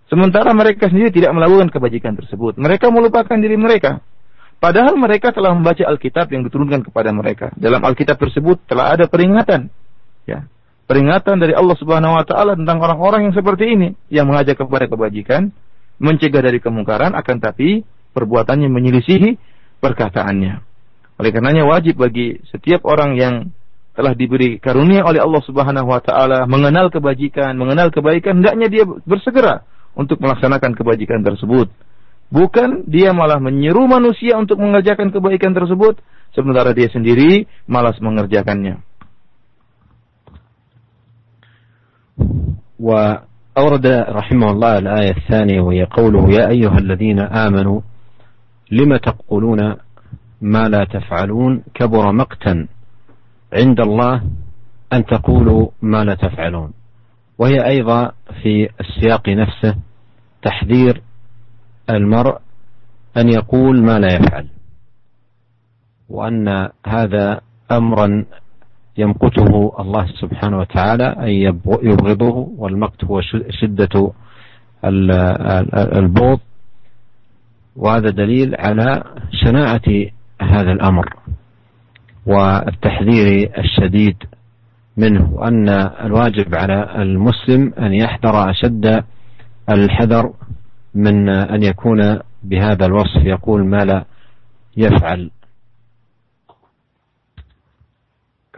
Sementara 0.09 0.53
mereka 0.53 0.89
sendiri 0.89 1.13
tidak 1.13 1.33
melakukan 1.33 1.73
kebajikan 1.73 2.17
tersebut. 2.17 2.57
Mereka 2.61 2.93
melupakan 2.93 3.37
diri 3.37 3.57
mereka. 3.57 4.05
Padahal 4.59 4.99
mereka 4.99 5.31
telah 5.31 5.55
membaca 5.55 5.87
Alkitab 5.87 6.35
yang 6.35 6.43
diturunkan 6.43 6.83
kepada 6.83 7.15
mereka. 7.15 7.55
Dalam 7.55 7.85
Alkitab 7.85 8.19
tersebut 8.19 8.59
telah 8.67 8.97
ada 8.97 9.07
peringatan. 9.07 9.71
Ya, 10.27 10.51
peringatan 10.91 11.39
dari 11.39 11.55
Allah 11.55 11.77
Subhanahu 11.79 12.17
wa 12.19 12.25
taala 12.27 12.53
tentang 12.59 12.83
orang-orang 12.83 13.31
yang 13.31 13.35
seperti 13.37 13.65
ini 13.71 13.89
yang 14.11 14.27
mengajak 14.27 14.59
kepada 14.59 14.91
kebajikan, 14.91 15.55
mencegah 16.01 16.43
dari 16.43 16.59
kemungkaran 16.59 17.15
akan 17.15 17.37
tapi 17.39 17.87
perbuatannya 18.17 18.67
menyelisihi 18.67 19.31
perkataannya. 19.79 20.55
Oleh 21.23 21.31
karenanya 21.31 21.69
wajib 21.69 22.01
bagi 22.01 22.41
setiap 22.51 22.83
orang 22.89 23.15
yang 23.15 23.35
telah 23.98 24.18
diberi 24.18 24.58
karunia 24.58 25.06
oleh 25.06 25.22
Allah 25.22 25.42
Subhanahu 25.46 25.88
wa 25.88 26.02
taala 26.02 26.50
mengenal 26.50 26.90
kebajikan, 26.90 27.54
mengenal 27.54 27.94
kebaikan, 27.94 28.42
hendaknya 28.42 28.68
dia 28.70 28.84
bersegera 28.86 29.62
untuk 29.94 30.18
melaksanakan 30.18 30.74
kebajikan 30.74 31.22
tersebut. 31.22 31.70
Bukan 32.34 32.90
dia 32.90 33.14
malah 33.14 33.38
menyeru 33.38 33.86
manusia 33.86 34.34
untuk 34.42 34.58
mengerjakan 34.58 35.14
kebaikan 35.14 35.54
tersebut, 35.54 36.02
sementara 36.34 36.74
dia 36.74 36.90
sendiri 36.90 37.46
malas 37.70 37.98
mengerjakannya. 38.02 38.82
وأورد 42.84 43.88
رحمه 44.10 44.52
الله 44.52 44.78
الآية 44.78 45.12
الثانية 45.18 45.62
وهي 45.62 45.84
قوله 45.84 46.30
يا 46.30 46.50
أيها 46.50 46.78
الذين 46.78 47.20
آمنوا 47.20 47.82
لم 48.72 48.98
تقولون 48.98 49.76
ما 50.42 50.64
لا 50.70 50.84
تفعلون 50.84 51.64
كبر 51.74 52.12
مقتا 52.12 52.68
عند 53.53 53.81
الله 53.81 54.23
أن 54.93 55.05
تقولوا 55.07 55.69
ما 55.83 56.05
لا 56.05 56.15
تفعلون. 56.15 56.73
وهي 57.39 57.67
أيضا 57.67 58.13
في 58.43 58.69
السياق 58.81 59.29
نفسه 59.29 59.77
تحذير 60.43 61.03
المرء 61.91 62.39
أن 63.17 63.29
يقول 63.29 63.83
ما 63.83 63.99
لا 63.99 64.15
يفعل. 64.15 64.47
وأن 66.09 66.69
هذا 66.87 67.41
أمرا 67.73 68.25
يمقته 68.99 69.73
الله 69.81 70.07
سبحانه 70.07 70.59
وتعالى 70.59 71.05
أن 71.05 71.29
يبغضه 71.83 72.49
والمقت 72.57 73.05
هو 73.05 73.21
شدة 73.51 74.13
البغض. 75.75 76.41
وهذا 77.77 78.11
دليل 78.11 78.55
على 78.59 79.05
شناعة 79.33 80.07
هذا 80.43 80.73
الأمر. 80.73 81.17
والتحذير 82.29 83.53
الشديد 83.59 84.17
منه 84.97 85.33
وأن 85.33 85.69
الواجب 86.05 86.55
على 86.55 87.03
المسلم 87.03 87.73
أن 87.79 87.93
يحذر 87.95 88.51
أشد 88.51 89.05
الحذر 89.71 90.33
من 90.95 91.29
أن 91.29 91.63
يكون 91.63 92.19
بهذا 92.43 92.87
الوصف 92.87 93.23
يقول 93.25 93.67
ما 93.67 93.83
لا 93.85 94.05
يفعل 94.77 95.31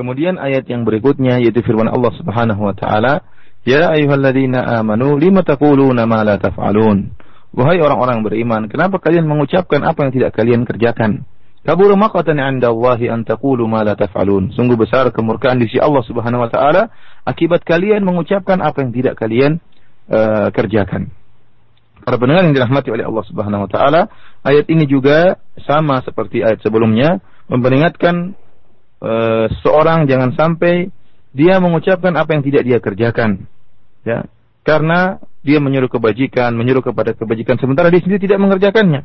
Kemudian 0.00 0.40
ayat 0.40 0.64
yang 0.64 0.88
berikutnya 0.88 1.44
yaitu 1.44 1.60
firman 1.60 1.84
Allah 1.84 2.08
Subhanahu 2.16 2.64
wa 2.64 2.72
taala, 2.72 3.20
"Ya 3.68 3.92
ayyuhalladzina 3.92 4.80
amanu 4.80 5.20
lima 5.20 5.44
taquluna 5.44 6.08
ma 6.08 6.24
la 6.24 6.40
taf'alun?" 6.40 7.12
Wahai 7.52 7.84
orang-orang 7.84 8.24
beriman, 8.24 8.64
kenapa 8.72 8.96
kalian 8.96 9.28
mengucapkan 9.28 9.84
apa 9.84 10.08
yang 10.08 10.12
tidak 10.16 10.32
kalian 10.32 10.64
kerjakan? 10.64 11.28
Kabur 11.60 11.92
maqatan 11.92 12.40
'inda 12.40 12.72
Allahi 12.72 13.12
an 13.12 13.28
taqulu 13.28 13.68
ma 13.68 13.84
la 13.84 13.92
taf'alun. 13.92 14.48
Sungguh 14.56 14.80
besar 14.80 15.12
kemurkaan 15.12 15.60
di 15.60 15.68
sisi 15.68 15.76
Allah 15.76 16.00
Subhanahu 16.08 16.48
wa 16.48 16.50
taala 16.50 16.88
akibat 17.28 17.68
kalian 17.68 18.00
mengucapkan 18.00 18.64
apa 18.64 18.80
yang 18.80 18.96
tidak 18.96 19.20
kalian 19.20 19.60
uh, 20.08 20.48
kerjakan. 20.56 21.12
Para 22.00 22.16
pendengar 22.16 22.48
yang 22.48 22.56
dirahmati 22.56 22.88
oleh 22.88 23.04
Allah 23.04 23.24
Subhanahu 23.28 23.68
wa 23.68 23.70
taala, 23.70 24.08
ayat 24.40 24.72
ini 24.72 24.88
juga 24.88 25.36
sama 25.68 26.00
seperti 26.00 26.40
ayat 26.40 26.64
sebelumnya 26.64 27.20
memperingatkan 27.52 28.32
uh, 29.04 29.52
seorang 29.60 30.08
jangan 30.08 30.32
sampai 30.32 30.88
dia 31.36 31.60
mengucapkan 31.60 32.16
apa 32.16 32.40
yang 32.40 32.42
tidak 32.42 32.62
dia 32.64 32.78
kerjakan. 32.80 33.44
Ya, 34.00 34.24
karena 34.64 35.20
dia 35.44 35.60
menyuruh 35.60 35.92
kebajikan, 35.92 36.56
menyuruh 36.56 36.80
kepada 36.80 37.12
kebajikan 37.12 37.60
sementara 37.60 37.92
dia 37.92 38.00
sendiri 38.00 38.20
tidak 38.24 38.40
mengerjakannya. 38.40 39.04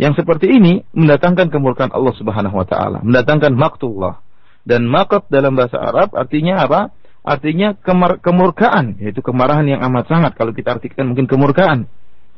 Yang 0.00 0.24
seperti 0.24 0.48
ini 0.48 0.80
mendatangkan 0.96 1.52
kemurkaan 1.52 1.92
Allah 1.92 2.16
Subhanahu 2.16 2.56
wa 2.56 2.64
taala, 2.64 3.04
mendatangkan 3.04 3.52
maktullah. 3.52 4.24
Dan 4.64 4.88
makat 4.88 5.28
dalam 5.28 5.52
bahasa 5.60 5.76
Arab 5.76 6.16
artinya 6.16 6.64
apa? 6.64 6.88
Artinya 7.20 7.76
kemurkaan, 8.24 8.96
yaitu 8.96 9.20
kemarahan 9.20 9.68
yang 9.68 9.84
amat 9.92 10.08
sangat 10.08 10.32
kalau 10.40 10.56
kita 10.56 10.80
artikan 10.80 11.12
mungkin 11.12 11.28
kemurkaan. 11.28 11.84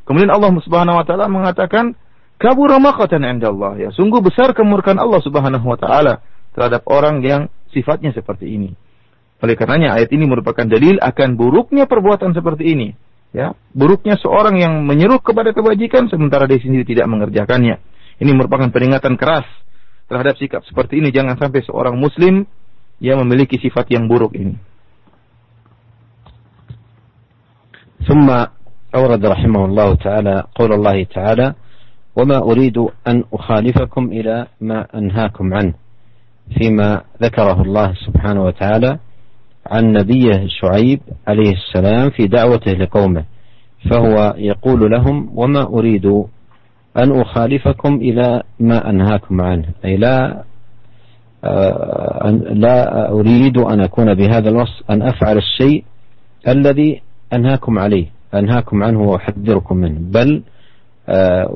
Kemudian 0.03 0.27
Allah 0.27 0.51
Subhanahu 0.59 0.99
wa 0.99 1.05
taala 1.07 1.31
mengatakan 1.31 1.95
kabura 2.35 2.83
maqatan 2.83 3.23
Allah 3.23 3.79
ya. 3.79 3.89
Sungguh 3.95 4.19
besar 4.19 4.51
kemurkaan 4.51 4.99
Allah 4.99 5.23
Subhanahu 5.23 5.63
wa 5.63 5.79
taala 5.79 6.19
terhadap 6.51 6.83
orang 6.91 7.23
yang 7.23 7.47
sifatnya 7.71 8.11
seperti 8.11 8.59
ini. 8.59 8.75
Oleh 9.39 9.55
karenanya 9.55 9.95
ayat 9.95 10.11
ini 10.11 10.27
merupakan 10.27 10.67
dalil 10.67 10.99
akan 10.99 11.39
buruknya 11.39 11.87
perbuatan 11.87 12.35
seperti 12.35 12.75
ini. 12.75 12.91
Ya, 13.32 13.52
buruknya 13.76 14.16
seorang 14.16 14.56
yang 14.56 14.88
menyeru 14.88 15.20
kepada 15.20 15.52
kebajikan 15.52 16.08
sementara 16.08 16.48
dia 16.48 16.58
sendiri 16.64 16.88
tidak 16.88 17.06
mengerjakannya. 17.12 17.76
Ini 18.18 18.30
merupakan 18.32 18.72
peringatan 18.72 19.20
keras 19.20 19.44
terhadap 20.08 20.40
sikap 20.40 20.64
seperti 20.64 20.98
ini. 20.98 21.12
Jangan 21.12 21.36
sampai 21.36 21.60
seorang 21.62 21.94
muslim 22.00 22.48
yang 22.98 23.20
memiliki 23.22 23.60
sifat 23.60 23.92
yang 23.92 24.08
buruk 24.08 24.32
ini. 24.34 24.56
ثم 28.08 28.24
أورد 28.94 29.26
رحمه 29.26 29.62
الله 29.64 29.94
تعالى 29.94 30.36
قول 30.56 30.70
الله 30.72 31.04
تعالى 31.04 31.54
وما 32.16 32.38
أريد 32.38 32.78
أن 33.04 33.24
أخالفكم 33.32 34.04
إلى 34.06 34.46
ما 34.60 34.86
أنهاكم 34.94 35.54
عنه 35.54 35.74
فيما 36.56 37.02
ذكره 37.22 37.62
الله 37.62 37.94
سبحانه 38.06 38.42
وتعالى 38.44 38.98
عن 39.73 39.93
نبيه 39.93 40.47
شعيب 40.47 40.99
عليه 41.27 41.53
السلام 41.53 42.09
في 42.09 42.27
دعوته 42.27 42.71
لقومه 42.71 43.23
فهو 43.91 44.33
يقول 44.37 44.91
لهم 44.91 45.29
وما 45.35 45.63
أريد 45.63 46.05
أن 46.97 47.21
أخالفكم 47.21 47.95
إلى 47.95 48.43
ما 48.59 48.89
أنهاكم 48.89 49.41
عنه 49.41 49.65
أي 49.85 49.97
لا 49.97 50.43
آه، 51.43 52.29
لا 52.51 53.09
أريد 53.11 53.57
أن 53.57 53.79
أكون 53.81 54.13
بهذا 54.13 54.49
الوصف 54.49 54.91
أن 54.91 55.01
أفعل 55.01 55.37
الشيء 55.37 55.83
الذي 56.47 57.01
أنهاكم 57.33 57.79
عليه 57.79 58.05
أنهاكم 58.33 58.83
عنه 58.83 59.01
وأحذركم 59.01 59.77
منه 59.77 59.99
بل 59.99 60.43
آه، 61.09 61.49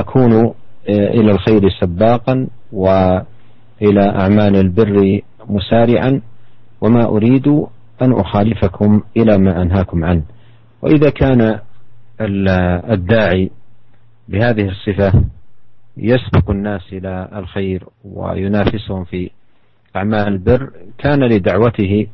أكون 0.00 0.32
آه، 0.34 0.52
إلى 0.88 1.30
الخير 1.32 1.70
سباقا 1.80 2.46
و 2.72 2.88
إلى 3.82 4.00
أعمال 4.20 4.56
البر 4.56 5.20
مسارعا 5.48 6.20
وما 6.82 7.04
أريد 7.04 7.48
أن 8.02 8.12
أخالفكم 8.12 9.02
إلى 9.16 9.38
ما 9.38 9.62
أنهاكم 9.62 10.04
عنه. 10.04 10.22
وإذا 10.82 11.10
كان 11.10 11.58
الداعي 12.90 13.50
بهذه 14.28 14.68
الصفة 14.68 15.24
يسبق 15.96 16.50
الناس 16.50 16.92
إلى 16.92 17.28
الخير 17.36 17.84
وينافسهم 18.04 19.04
في 19.04 19.30
أعمال 19.96 20.28
البر 20.28 20.70
كان 20.98 21.20
لدعوته 21.24 22.06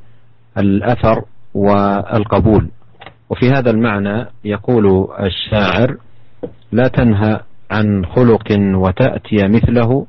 الأثر 0.59 1.25
والقبول. 1.55 2.71
وفي 3.31 3.51
هذا 3.51 3.71
المعنى 3.71 4.27
يقول 4.45 5.09
الشاعر 5.21 5.97
لا 6.73 6.89
تنهى 6.89 7.41
عن 7.71 8.07
خلق 8.07 8.57
وتأتي 8.75 9.49
مثله 9.49 10.07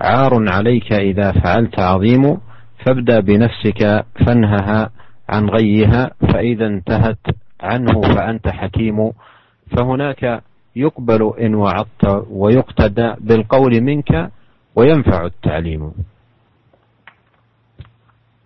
عار 0.00 0.48
عليك 0.48 0.92
إذا 0.92 1.32
فعلت 1.32 1.80
عظيم 1.80 2.38
فابدأ 2.85 3.19
بنفسك 3.19 4.05
فانهها 4.25 4.89
عن 5.29 5.43
غيها 5.49 6.11
فإذا 6.33 6.67
انتهت 6.67 7.25
عنه 7.61 8.01
فأنت 8.01 8.47
حكيم 8.47 9.11
فهناك 9.77 10.41
يقبل 10.75 11.33
إن 11.41 11.55
وعظت 11.55 12.03
ويقتدى 12.29 13.13
بالقول 13.19 13.81
منك 13.81 14.31
وينفع 14.75 15.25
التعليم 15.25 15.83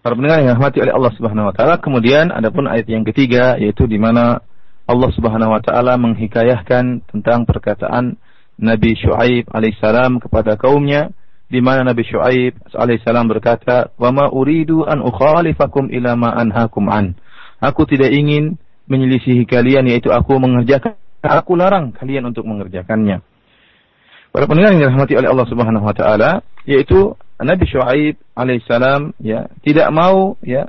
Para 0.01 0.17
pendengar 0.17 0.41
yang 0.41 0.58
dirahmati 0.58 0.81
oleh 0.81 0.98
Allah 0.98 1.13
Subhanahu 1.13 1.46
wa 1.46 1.53
taala, 1.53 1.77
kemudian 1.77 2.34
adapun 2.34 2.65
ayat 2.65 2.89
yang 2.89 3.05
ketiga 3.05 3.62
yaitu 3.62 3.86
di 3.86 4.01
mana 4.01 4.41
Allah 4.89 5.10
Subhanahu 5.13 5.53
wa 5.53 5.62
taala 5.62 5.93
menghikayahkan 6.01 7.05
tentang 7.05 7.46
perkataan 7.46 8.17
Nabi 8.58 8.98
Syuaib 8.98 9.53
alaihissalam 9.53 10.17
kepada 10.17 10.58
kaumnya 10.58 11.13
di 11.47 11.62
mana 11.62 11.87
Nabi 11.87 12.03
Shu'aib 12.03 12.75
alaihissalam 12.75 13.31
berkata, 13.31 13.95
"Wa 13.95 14.11
ma 14.11 14.26
uridu 14.31 14.83
an 14.83 14.99
ukhalifakum 15.03 15.91
ila 15.95 16.19
ma 16.19 16.35
anhakum 16.35 16.91
an." 16.91 17.15
Aku 17.62 17.87
tidak 17.87 18.11
ingin 18.11 18.59
menyelisihi 18.91 19.47
kalian 19.47 19.87
yaitu 19.91 20.11
aku 20.11 20.38
mengerjakan 20.38 20.99
aku 21.23 21.59
larang 21.59 21.95
kalian 21.95 22.31
untuk 22.31 22.47
mengerjakannya. 22.47 23.23
Para 24.31 24.45
pendengar 24.45 24.76
yang 24.76 24.83
dirahmati 24.85 25.17
oleh 25.17 25.29
Allah 25.33 25.47
Subhanahu 25.49 25.87
wa 25.87 25.95
taala, 25.97 26.31
yaitu 26.69 27.17
Nabi 27.41 27.65
Shu'aib 27.65 28.15
alaihissalam 28.37 29.17
ya 29.23 29.49
tidak 29.65 29.88
mau 29.95 30.37
ya 30.45 30.69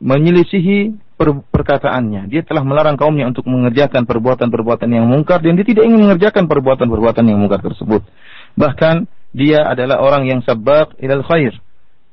menyelisihi 0.00 0.96
per 1.20 1.44
perkataannya. 1.52 2.32
Dia 2.32 2.40
telah 2.40 2.64
melarang 2.64 2.96
kaumnya 2.96 3.28
untuk 3.28 3.44
mengerjakan 3.44 4.08
perbuatan-perbuatan 4.08 4.88
yang 4.88 5.04
mungkar 5.04 5.44
dan 5.44 5.60
dia 5.60 5.66
tidak 5.68 5.84
ingin 5.84 6.08
mengerjakan 6.08 6.48
perbuatan-perbuatan 6.48 7.24
yang 7.28 7.36
mungkar 7.36 7.60
tersebut. 7.60 8.00
Bahkan 8.56 9.04
dia 9.30 9.62
adalah 9.66 10.02
orang 10.02 10.26
yang 10.26 10.40
sabak 10.42 10.98
ilal 10.98 11.22
khair. 11.26 11.54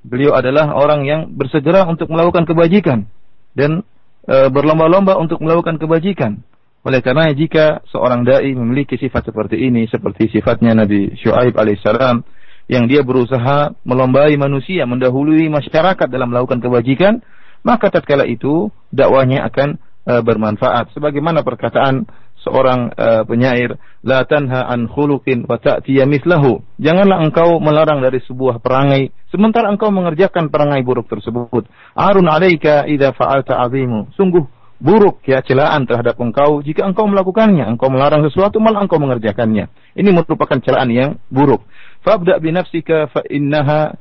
Beliau 0.06 0.38
adalah 0.38 0.72
orang 0.78 1.04
yang 1.04 1.22
bersegera 1.34 1.84
untuk 1.90 2.08
melakukan 2.14 2.48
kebajikan 2.48 3.10
dan 3.58 3.84
e, 4.24 4.36
berlomba-lomba 4.54 5.18
untuk 5.20 5.42
melakukan 5.42 5.82
kebajikan. 5.82 6.46
Oleh 6.86 7.04
karena 7.04 7.34
jika 7.36 7.84
seorang 7.92 8.24
dai 8.24 8.54
memiliki 8.56 8.96
sifat 8.96 9.28
seperti 9.28 9.60
ini, 9.60 9.90
seperti 9.92 10.32
sifatnya 10.32 10.78
Nabi 10.78 11.18
Shu'aib 11.20 11.58
alaihissalam, 11.58 12.24
yang 12.68 12.88
dia 12.88 13.04
berusaha 13.04 13.76
melombai 13.88 14.36
manusia, 14.36 14.84
mendahului 14.88 15.48
masyarakat 15.52 16.08
dalam 16.08 16.32
melakukan 16.32 16.60
kebajikan, 16.60 17.20
maka 17.64 17.92
tatkala 17.92 18.28
itu 18.28 18.72
dakwahnya 18.92 19.44
akan 19.48 19.80
uh, 20.08 20.22
bermanfaat. 20.24 20.92
Sebagaimana 20.96 21.44
perkataan 21.48 22.08
seorang 22.48 22.96
uh, 22.96 23.28
penyair, 23.28 23.76
la 24.08 24.24
tanha 24.24 24.64
an 24.72 24.88
khuluqin 24.88 25.44
wa 25.44 25.60
ta'tiya 25.60 26.08
mithlahu. 26.08 26.64
Janganlah 26.80 27.20
engkau 27.28 27.60
melarang 27.60 28.00
dari 28.00 28.24
sebuah 28.24 28.64
perangai 28.64 29.12
sementara 29.28 29.68
engkau 29.68 29.92
mengerjakan 29.92 30.48
perangai 30.48 30.80
buruk 30.88 31.12
tersebut. 31.12 31.68
Arun 31.92 32.32
'alaika 32.32 32.88
idza 32.88 33.12
fa'alta 33.12 33.60
'azimu. 33.60 34.16
Sungguh 34.16 34.48
buruk 34.80 35.26
ya 35.28 35.44
celaan 35.44 35.90
terhadap 35.90 36.16
engkau 36.24 36.64
jika 36.64 36.88
engkau 36.88 37.04
melakukannya. 37.12 37.68
Engkau 37.76 37.92
melarang 37.92 38.24
sesuatu 38.24 38.64
malah 38.64 38.88
engkau 38.88 39.04
mengerjakannya. 39.04 39.68
Ini 40.00 40.10
merupakan 40.16 40.58
celaan 40.64 40.90
yang 40.96 41.20
buruk. 41.28 41.68
Fabda 42.08 42.40
bi 42.40 42.56
nafsika 42.56 43.12
fa 43.12 43.28
innaha 43.28 44.00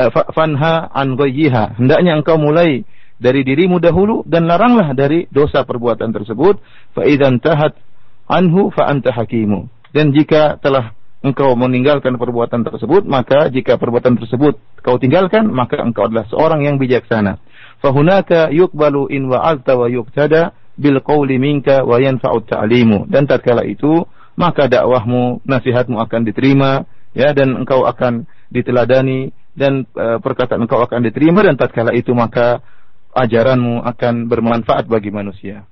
uh, 0.00 0.10
fanha 0.32 0.88
an 0.88 1.20
ghayyiha. 1.20 1.76
Hendaknya 1.76 2.16
engkau 2.16 2.40
mulai 2.40 2.88
dari 3.22 3.46
dirimu 3.46 3.78
dahulu 3.78 4.26
dan 4.26 4.50
laranglah 4.50 4.90
dari 4.98 5.30
dosa 5.30 5.62
perbuatan 5.62 6.10
tersebut. 6.10 6.58
Fa 6.90 7.06
idzan 7.06 7.38
tahat 7.38 7.78
anhu 8.26 8.74
fa 8.74 8.90
anta 8.90 9.14
hakimu. 9.14 9.70
Dan 9.94 10.10
jika 10.10 10.58
telah 10.58 10.90
engkau 11.22 11.54
meninggalkan 11.54 12.18
perbuatan 12.18 12.66
tersebut 12.66 13.06
maka 13.06 13.46
jika 13.46 13.78
perbuatan 13.78 14.18
tersebut 14.18 14.58
kau 14.82 14.98
tinggalkan 14.98 15.46
maka 15.46 15.78
engkau 15.78 16.10
adalah 16.10 16.26
seorang 16.26 16.66
yang 16.66 16.82
bijaksana. 16.82 17.38
Fahunaka 17.78 18.50
yuqbalu 18.50 19.06
in 19.14 19.30
wa'alta 19.30 19.78
wa 19.78 19.86
yuqtada 19.86 20.50
bil 20.74 20.98
qawli 20.98 21.38
minka 21.38 21.86
wa 21.86 22.02
yanfa'u 22.02 22.42
ta'limu. 22.42 23.06
Dan 23.06 23.30
tatkala 23.30 23.62
itu 23.62 24.02
maka 24.34 24.66
dakwahmu 24.66 25.46
nasihatmu 25.46 26.02
akan 26.02 26.20
diterima 26.26 26.82
ya 27.12 27.36
dan 27.36 27.54
engkau 27.54 27.84
akan 27.84 28.24
diteladani 28.48 29.30
dan 29.52 29.84
uh, 29.96 30.16
perkataan 30.18 30.64
engkau 30.64 30.80
akan 30.80 31.04
diterima 31.04 31.44
dan 31.44 31.60
tatkala 31.60 31.92
itu 31.92 32.16
maka 32.16 32.64
ajaranmu 33.12 33.84
akan 33.84 34.26
bermanfaat 34.28 34.88
bagi 34.88 35.12
manusia. 35.12 35.68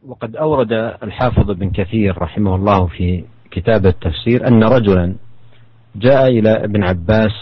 وقد 0.00 0.36
أورد 0.36 0.72
الحافظ 1.02 1.50
ابن 1.50 1.70
كثير 1.70 2.18
رحمه 2.18 2.54
الله 2.54 2.86
في 2.86 3.24
كتاب 3.50 3.86
التفسير 3.86 4.48
أن 4.48 4.64
رجلا 4.64 5.14
جاء 5.96 6.28
إلى 6.28 6.64
ابن 6.64 6.84
عباس 6.84 7.36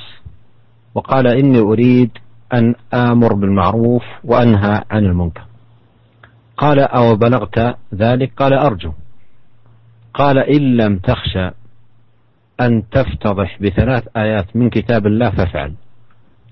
وقال 0.95 1.27
إني 1.27 1.59
أريد 1.59 2.11
أن 2.55 2.75
آمر 2.95 3.33
بالمعروف 3.35 4.05
وأنهى 4.25 4.85
عن 4.91 5.05
المنكر. 5.05 5.47
قال 6.57 6.79
أو 6.81 7.17
بلغت 7.17 7.77
ذلك؟ 7.95 8.33
قال 8.37 8.53
أرجو. 8.53 8.93
قال 10.15 10.39
إن 10.39 10.77
لم 10.77 10.99
تخشى 10.99 11.51
أن 12.61 12.83
تفتضح 12.91 13.63
بثلاث 13.63 14.09
آيات 14.17 14.57
من 14.57 14.71
كتاب 14.71 15.07
الله 15.07 15.31
فافعل. 15.31 15.75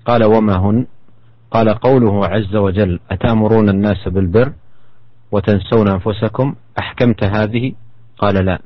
قال 0.07 0.23
وما 0.23 0.55
هن؟ 0.55 0.85
قال 1.51 1.69
قوله 1.69 2.25
عز 2.25 2.55
وجل 2.55 2.99
أتامرون 3.11 3.69
الناس 3.69 4.07
بالبر 4.07 4.53
وتنسون 5.31 5.87
أنفسكم؟ 5.87 6.55
أحكمت 6.79 7.23
هذه؟ 7.23 7.73
قال 8.17 8.45
لا. 8.45 8.59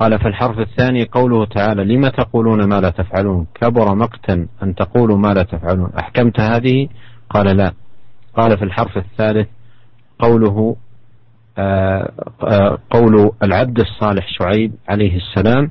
قال 0.00 0.18
في 0.18 0.28
الحرف 0.28 0.58
الثاني 0.58 1.04
قوله 1.04 1.44
تعالى 1.46 1.84
لم 1.84 2.08
تقولون 2.08 2.68
ما 2.68 2.80
لا 2.80 2.90
تفعلون؟ 2.90 3.46
كبر 3.54 3.94
مقتا 3.94 4.48
أن 4.62 4.74
تقولوا 4.74 5.18
ما 5.18 5.34
لا 5.34 5.42
تفعلون. 5.42 5.90
أحكمت 5.98 6.40
هذه؟ 6.40 6.88
قال 7.30 7.56
لا. 7.56 7.72
قال 8.36 8.58
في 8.58 8.64
الحرف 8.64 8.96
الثالث 8.96 9.48
قوله 10.18 10.76
آه، 11.58 12.12
آه، 12.42 12.78
قول 12.90 13.30
العبد 13.42 13.80
الصالح 13.80 14.26
شعيب 14.38 14.72
عليه 14.88 15.16
السلام 15.16 15.70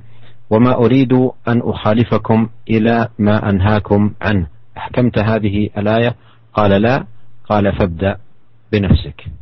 وما 0.50 0.76
أريد 0.76 1.14
أن 1.48 1.62
أخالفكم 1.64 2.50
إلى 2.70 3.08
ما 3.20 3.50
أنهاكم 3.50 4.14
عنه. 4.22 4.55
أحكمت 4.77 5.19
هذه 5.19 5.71
الآية 5.79 6.17
قال 6.55 6.83
لا 6.83 7.05
قال 7.45 7.65
فابدأ 7.77 8.17
بنفسك 8.73 9.41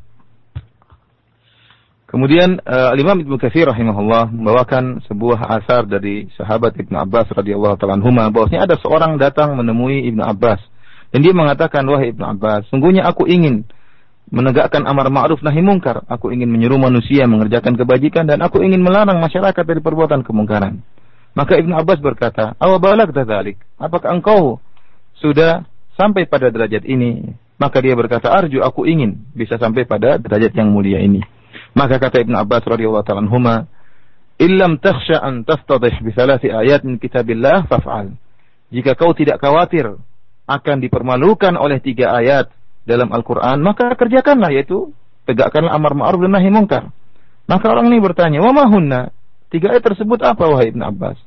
Kemudian 2.09 2.57
uh, 2.64 2.97
Imam 2.97 3.21
Ibnu 3.21 3.37
Katsir 3.37 3.69
rahimahullah 3.69 4.33
membawakan 4.33 5.05
sebuah 5.05 5.45
asar 5.61 5.85
dari 5.85 6.33
sahabat 6.41 6.73
Ibnu 6.81 6.97
Abbas 6.97 7.29
radhiyallahu 7.37 7.77
taala 7.77 8.01
anhuma 8.01 8.33
bahwasanya 8.33 8.64
ada 8.64 8.81
seorang 8.81 9.21
datang 9.21 9.53
menemui 9.61 10.09
Ibnu 10.09 10.25
Abbas 10.25 10.57
dan 11.12 11.21
dia 11.21 11.37
mengatakan 11.37 11.85
wahai 11.85 12.17
Ibnu 12.17 12.25
Abbas 12.25 12.64
sungguhnya 12.73 13.05
aku 13.05 13.29
ingin 13.29 13.69
menegakkan 14.33 14.88
amar 14.88 15.12
ma'ruf 15.12 15.45
nahi 15.45 15.61
mungkar 15.61 16.01
aku 16.09 16.33
ingin 16.33 16.49
menyuruh 16.49 16.81
manusia 16.81 17.29
mengerjakan 17.29 17.77
kebajikan 17.77 18.25
dan 18.25 18.41
aku 18.41 18.64
ingin 18.64 18.81
melarang 18.81 19.21
masyarakat 19.21 19.64
dari 19.69 19.85
perbuatan 19.85 20.25
kemungkaran 20.25 20.81
maka 21.37 21.61
Ibnu 21.61 21.77
Abbas 21.77 22.01
berkata 22.01 22.57
awa 22.57 22.81
balak 22.81 23.12
dzalik 23.12 23.61
apakah 23.77 24.17
engkau 24.17 24.64
sudah 25.17 25.65
sampai 25.97 26.26
pada 26.26 26.49
derajat 26.49 26.86
ini, 26.86 27.34
maka 27.62 27.80
dia 27.80 27.93
berkata, 27.93 28.34
"Arju 28.34 28.62
aku 28.65 28.89
ingin 28.89 29.30
bisa 29.34 29.62
sampai 29.62 29.86
pada 29.86 30.17
derajat 30.17 30.54
yang 30.58 30.73
mulia 30.73 30.99
ini." 31.02 31.21
Maka 31.73 31.97
kata 31.97 32.21
Ibnu 32.21 32.38
Abbas 32.38 32.65
radhiyallahu 32.65 33.06
taala 33.06 33.26
anhuma, 33.26 33.65
"Illam 34.38 34.78
takhsha 34.82 35.21
an 35.21 35.45
taftadih 35.45 36.02
bi 36.02 36.12
ayat 36.13 36.86
min 36.86 36.97
kitabillah 37.02 37.65
faf'al." 37.69 38.13
Jika 38.73 38.97
kau 38.97 39.13
tidak 39.13 39.38
khawatir 39.38 40.02
akan 40.49 40.78
dipermalukan 40.82 41.54
oleh 41.56 41.78
tiga 41.78 42.13
ayat 42.17 42.49
dalam 42.84 43.13
Al-Qur'an, 43.13 43.62
maka 43.62 43.93
kerjakanlah 43.93 44.49
yaitu 44.49 44.91
tegakkanlah 45.30 45.71
amar 45.71 45.93
ma'ruf 45.95 46.19
dan 46.26 46.36
nahi 46.36 46.49
mungkar. 46.52 46.91
Maka 47.47 47.65
orang 47.69 47.91
ini 47.91 48.02
bertanya, 48.02 48.41
"Wa 48.41 48.52
ma 48.52 48.65
hunna?" 48.67 49.13
Tiga 49.54 49.69
ayat 49.69 49.86
tersebut 49.86 50.19
apa 50.26 50.49
wahai 50.49 50.73
Ibnu 50.73 50.82
Abbas? 50.82 51.21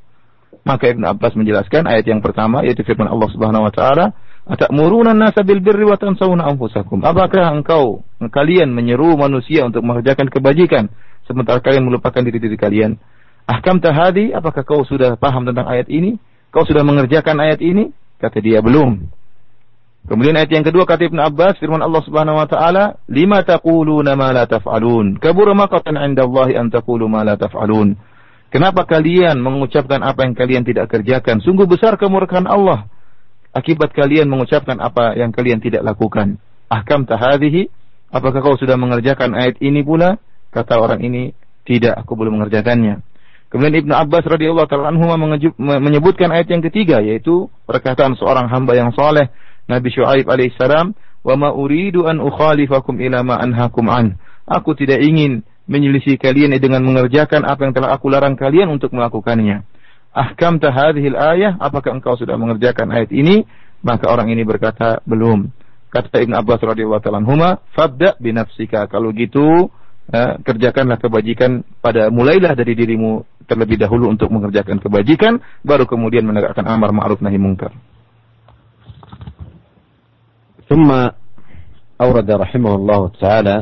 Maka 0.66 0.90
Ibn 0.90 1.14
Abbas 1.14 1.38
menjelaskan 1.38 1.86
ayat 1.86 2.10
yang 2.10 2.18
pertama 2.18 2.66
yaitu 2.66 2.82
firman 2.82 3.06
Allah 3.06 3.30
Subhanahu 3.30 3.70
wa 3.70 3.70
taala, 3.70 4.10
"Atamuruna 4.50 5.14
an-nasa 5.14 5.46
bil 5.46 5.62
birri 5.62 5.86
wa 5.86 5.94
tansawna 5.94 6.42
anfusakum?" 6.42 7.06
Apakah 7.06 7.54
engkau 7.54 8.02
kalian 8.18 8.74
menyeru 8.74 9.14
manusia 9.14 9.62
untuk 9.62 9.86
mengerjakan 9.86 10.26
kebajikan 10.26 10.90
sementara 11.22 11.62
kalian 11.62 11.86
melupakan 11.86 12.18
diri 12.18 12.42
diri 12.42 12.58
kalian? 12.58 12.98
Ahkam 13.46 13.78
tahadi, 13.78 14.34
apakah 14.34 14.66
kau 14.66 14.82
sudah 14.82 15.14
paham 15.14 15.46
tentang 15.46 15.70
ayat 15.70 15.86
ini? 15.86 16.18
Kau 16.50 16.66
sudah 16.66 16.82
mengerjakan 16.82 17.38
ayat 17.38 17.62
ini? 17.62 17.94
Kata 18.18 18.42
dia, 18.42 18.58
belum. 18.58 19.06
Kemudian 20.06 20.34
ayat 20.34 20.50
yang 20.50 20.66
kedua 20.66 20.82
kata 20.86 21.10
Ibn 21.10 21.18
Abbas 21.30 21.58
firman 21.58 21.82
Allah 21.82 22.02
Subhanahu 22.06 22.38
wa 22.38 22.46
taala, 22.46 22.98
"Lima 23.10 23.42
taquluna 23.42 24.14
ma 24.14 24.30
la 24.30 24.46
taf'alun?" 24.46 25.18
Kabura 25.18 25.54
maqatan 25.54 25.98
'inda 25.98 26.26
Allah 26.26 26.62
an 26.62 26.70
taqulu 26.70 27.10
ma 27.10 27.26
la 27.26 27.34
taf'alun. 27.34 27.98
Kenapa 28.50 28.86
kalian 28.86 29.42
mengucapkan 29.42 30.00
apa 30.06 30.22
yang 30.22 30.34
kalian 30.38 30.62
tidak 30.62 30.88
kerjakan? 30.88 31.42
Sungguh 31.42 31.66
besar 31.66 31.98
kemurkaan 31.98 32.46
Allah. 32.46 32.86
Akibat 33.50 33.90
kalian 33.90 34.30
mengucapkan 34.30 34.78
apa 34.78 35.16
yang 35.18 35.34
kalian 35.34 35.58
tidak 35.58 35.82
lakukan. 35.82 36.38
Ahkam 36.70 37.08
tahadihi. 37.08 37.72
Apakah 38.14 38.38
kau 38.38 38.54
sudah 38.54 38.78
mengerjakan 38.78 39.34
ayat 39.34 39.58
ini 39.58 39.82
pula? 39.82 40.22
Kata 40.54 40.78
orang 40.78 41.02
ini, 41.02 41.34
tidak, 41.66 41.98
aku 41.98 42.14
belum 42.14 42.38
mengerjakannya. 42.38 43.02
Kemudian 43.46 43.86
Ibnu 43.86 43.94
Abbas 43.94 44.26
radhiyallahu 44.26 44.66
taala 44.66 44.90
anhu 44.90 45.06
menyebutkan 45.58 46.34
ayat 46.34 46.50
yang 46.50 46.62
ketiga 46.66 46.98
yaitu 46.98 47.46
perkataan 47.66 48.18
seorang 48.18 48.50
hamba 48.50 48.74
yang 48.74 48.90
soleh 48.90 49.30
Nabi 49.70 49.90
Shu'aib 49.94 50.26
alaihissalam, 50.26 50.94
"Wa 51.22 51.34
ma 51.38 51.54
uridu 51.54 52.06
an 52.06 52.18
ukhalifakum 52.22 52.98
ila 52.98 53.22
ma 53.22 53.38
anhakum 53.38 53.86
an." 53.86 54.18
Aku 54.46 54.74
tidak 54.78 55.02
ingin 55.02 55.42
menyelisih 55.69 56.19
kalian 56.19 56.55
dengan 56.57 56.83
mengerjakan 56.83 57.45
apa 57.47 57.63
yang 57.63 57.73
telah 57.73 57.95
aku 57.95 58.11
larang 58.11 58.35
kalian 58.35 58.67
untuk 58.69 58.91
melakukannya. 58.91 59.63
Ahkam 60.11 60.59
tahadhil 60.59 61.15
ayah, 61.15 61.55
apakah 61.61 61.95
engkau 61.95 62.19
sudah 62.19 62.35
mengerjakan 62.35 62.91
ayat 62.91 63.15
ini? 63.15 63.47
Maka 63.79 64.11
orang 64.11 64.27
ini 64.29 64.43
berkata, 64.43 64.99
belum. 65.07 65.49
Kata 65.91 66.23
Ibn 66.23 66.33
Abbas 66.39 66.59
radhiyallahu 66.63 67.03
taala 67.03 67.19
anhuma, 67.19 67.63
"Fabda 67.75 68.19
binafsika." 68.19 68.87
Kalau 68.87 69.11
gitu, 69.11 69.71
eh, 70.11 70.39
kerjakanlah 70.43 70.99
kebajikan 70.99 71.67
pada 71.83 72.07
mulailah 72.07 72.55
dari 72.55 72.75
dirimu 72.75 73.23
terlebih 73.47 73.75
dahulu 73.75 74.07
untuk 74.07 74.31
mengerjakan 74.31 74.79
kebajikan, 74.79 75.43
baru 75.63 75.83
kemudian 75.83 76.23
menegakkan 76.23 76.63
amar 76.67 76.95
ma'ruf 76.95 77.19
nahi 77.19 77.39
mungkar. 77.39 77.75
ثم 80.71 80.87
أورد 81.99 82.31
رحمه 82.31 82.73
الله 82.75 83.01
تعالى 83.19 83.55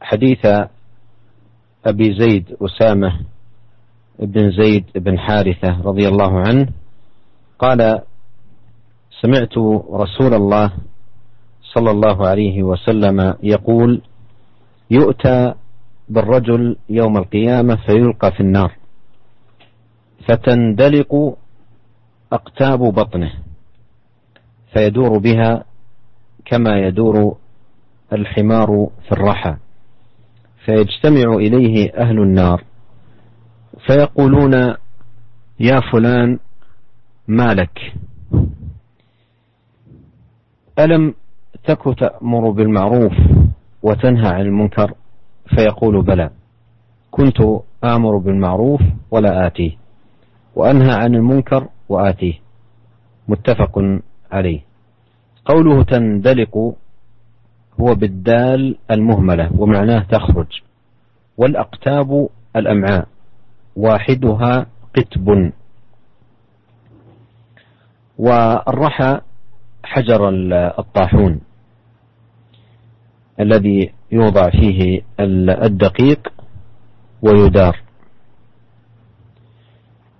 حديث 0.00 0.46
أبي 1.86 2.14
زيد 2.18 2.56
أسامة 2.62 3.20
بن 4.18 4.50
زيد 4.50 4.84
بن 4.94 5.18
حارثة 5.18 5.80
رضي 5.82 6.08
الله 6.08 6.40
عنه 6.40 6.68
قال 7.58 8.00
سمعت 9.22 9.58
رسول 9.92 10.34
الله 10.34 10.72
صلى 11.74 11.90
الله 11.90 12.26
عليه 12.28 12.62
وسلم 12.62 13.34
يقول 13.42 14.02
يؤتى 14.90 15.54
بالرجل 16.08 16.76
يوم 16.88 17.16
القيامة 17.16 17.76
فيلقى 17.76 18.32
في 18.32 18.40
النار 18.40 18.72
فتندلق 20.28 21.36
أقتاب 22.32 22.78
بطنه 22.78 23.32
فيدور 24.72 25.18
بها 25.18 25.64
كما 26.44 26.78
يدور 26.78 27.36
الحمار 28.12 28.90
في 29.06 29.12
الرحى 29.12 29.56
فيجتمع 30.66 31.34
إليه 31.34 31.92
أهل 31.94 32.18
النار. 32.18 32.64
فيقولون 33.86 34.54
يا 35.60 35.80
فلان 35.92 36.38
ما 37.28 37.54
لك؟ 37.54 37.94
ألم 40.78 41.14
تك 41.64 41.98
تأمر 41.98 42.50
بالمعروف 42.50 43.12
وتنهى 43.82 44.28
عن 44.28 44.40
المنكر؟ 44.40 44.94
فيقول 45.56 46.02
بلى 46.02 46.30
كنت 47.10 47.38
آمر 47.84 48.16
بالمعروف 48.16 48.80
ولا 49.10 49.46
آتيه 49.46 49.76
وأنهى 50.54 50.94
عن 50.94 51.14
المنكر 51.14 51.68
وآتيه. 51.88 52.34
متفق 53.28 54.00
عليه. 54.32 54.60
قوله 55.44 55.82
تندلق 55.82 56.74
هو 57.80 57.94
بالدال 57.94 58.78
المهملة 58.90 59.50
ومعناه 59.60 60.00
تخرج. 60.00 60.62
والأقتاب 61.36 62.28
الأمعاء 62.56 63.08
واحدها 63.76 64.66
قتب. 64.96 65.52
والرحى 68.18 69.20
حجر 69.84 70.28
الطاحون 70.78 71.40
الذي 73.40 73.92
يوضع 74.12 74.50
فيه 74.50 75.02
الدقيق 75.20 76.32
ويدار. 77.22 77.80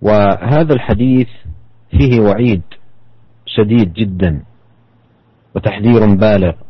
وهذا 0.03 0.75
الحديث 0.75 1.29
فيه 1.91 2.21
وعيد 2.21 2.63
شديد 3.47 3.93
جدا 3.93 4.45
وتحذير 5.55 6.15
بالغ. 6.15 6.66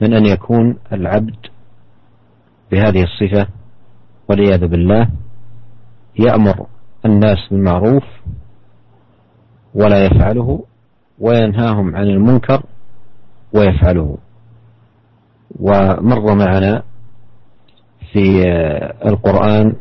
من 0.00 0.14
أن 0.14 0.26
يكون 0.26 0.76
العبد 0.92 1.36
بهذه 2.70 3.02
الصفة 3.02 3.46
والعياذ 4.28 4.66
بالله 4.66 5.08
يأمر 6.18 6.66
الناس 7.04 7.38
بالمعروف 7.50 8.04
ولا 9.74 10.04
يفعله 10.04 10.64
وينهاهم 11.18 11.96
عن 11.96 12.06
المنكر 12.06 12.62
ويفعله. 13.54 14.18
ومر 15.60 16.34
معنا 16.34 16.82
في 18.12 18.44
القرآن 19.06 19.76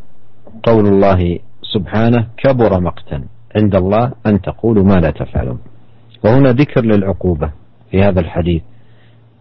قول 0.64 0.88
الله 0.88 1.40
سبحانه 1.74 2.28
كبر 2.38 2.82
مقتا 2.82 3.26
عند 3.56 3.76
الله 3.76 4.12
أن 4.26 4.42
تقولوا 4.42 4.84
ما 4.84 4.96
لا 4.96 5.12
تفعلون. 5.12 5.60
وهنا 6.24 6.52
ذكر 6.52 6.86
للعقوبة 6.86 7.52
في 7.92 8.02
هذا 8.04 8.20
الحديث. 8.20 8.64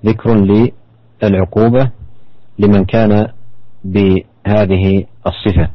ذكر 0.07 0.35
للعقوبة 1.23 1.91
لمن 2.59 2.85
كان 2.85 3.29
بهذه 3.85 5.05
الصفة. 5.27 5.71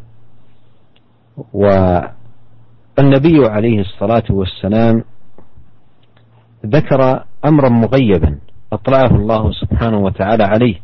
والنبي 1.53 3.47
عليه 3.49 3.79
الصلاة 3.81 4.23
والسلام 4.29 5.03
ذكر 6.65 7.23
أمرا 7.45 7.69
مغيبا 7.69 8.39
أطلعه 8.73 9.15
الله 9.15 9.51
سبحانه 9.51 9.97
وتعالى 9.97 10.43
عليه 10.43 10.75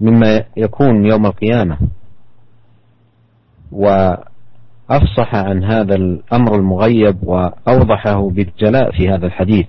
مما 0.00 0.44
يكون 0.56 1.06
يوم 1.06 1.26
القيامة 1.26 1.78
وأفصح 3.72 5.34
عن 5.34 5.64
هذا 5.64 5.94
الأمر 5.94 6.54
المغيب 6.54 7.16
وأوضحه 7.22 8.30
بالجلاء 8.30 8.90
في 8.90 9.08
هذا 9.08 9.26
الحديث. 9.26 9.66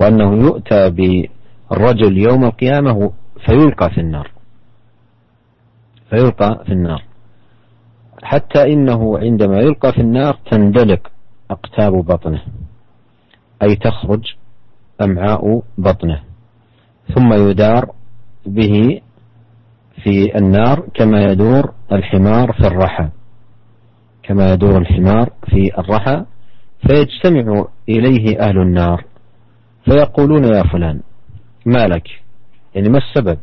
وأنه 0.00 0.32
يؤتى 0.46 0.90
بالرجل 0.90 2.18
يوم 2.18 2.44
القيامة 2.44 3.12
فيلقى 3.46 3.90
في 3.90 4.00
النار. 4.00 4.30
فيلقى 6.10 6.64
في 6.66 6.72
النار. 6.72 7.04
حتى 8.22 8.72
إنه 8.72 9.18
عندما 9.18 9.58
يلقى 9.58 9.92
في 9.92 10.00
النار 10.00 10.38
تندلق 10.50 11.10
أقتاب 11.50 11.92
بطنه. 11.92 12.42
أي 13.62 13.76
تخرج 13.76 14.34
أمعاء 15.00 15.62
بطنه. 15.78 16.22
ثم 17.14 17.32
يدار 17.32 17.90
به 18.46 19.00
في 20.02 20.38
النار 20.38 20.88
كما 20.94 21.22
يدور 21.22 21.72
الحمار 21.92 22.52
في 22.52 22.66
الرحى. 22.66 23.08
كما 24.22 24.52
يدور 24.52 24.78
الحمار 24.78 25.30
في 25.46 25.78
الرحى. 25.78 26.24
فيجتمع 26.88 27.64
إليه 27.88 28.40
أهل 28.40 28.58
النار. 28.58 29.04
فيقولون 29.90 30.44
يا 30.44 30.62
فلان 30.62 31.00
ما 31.66 31.86
لك؟ 31.88 32.08
يعني 32.74 32.88
ما 32.88 32.98
السبب؟ 32.98 33.38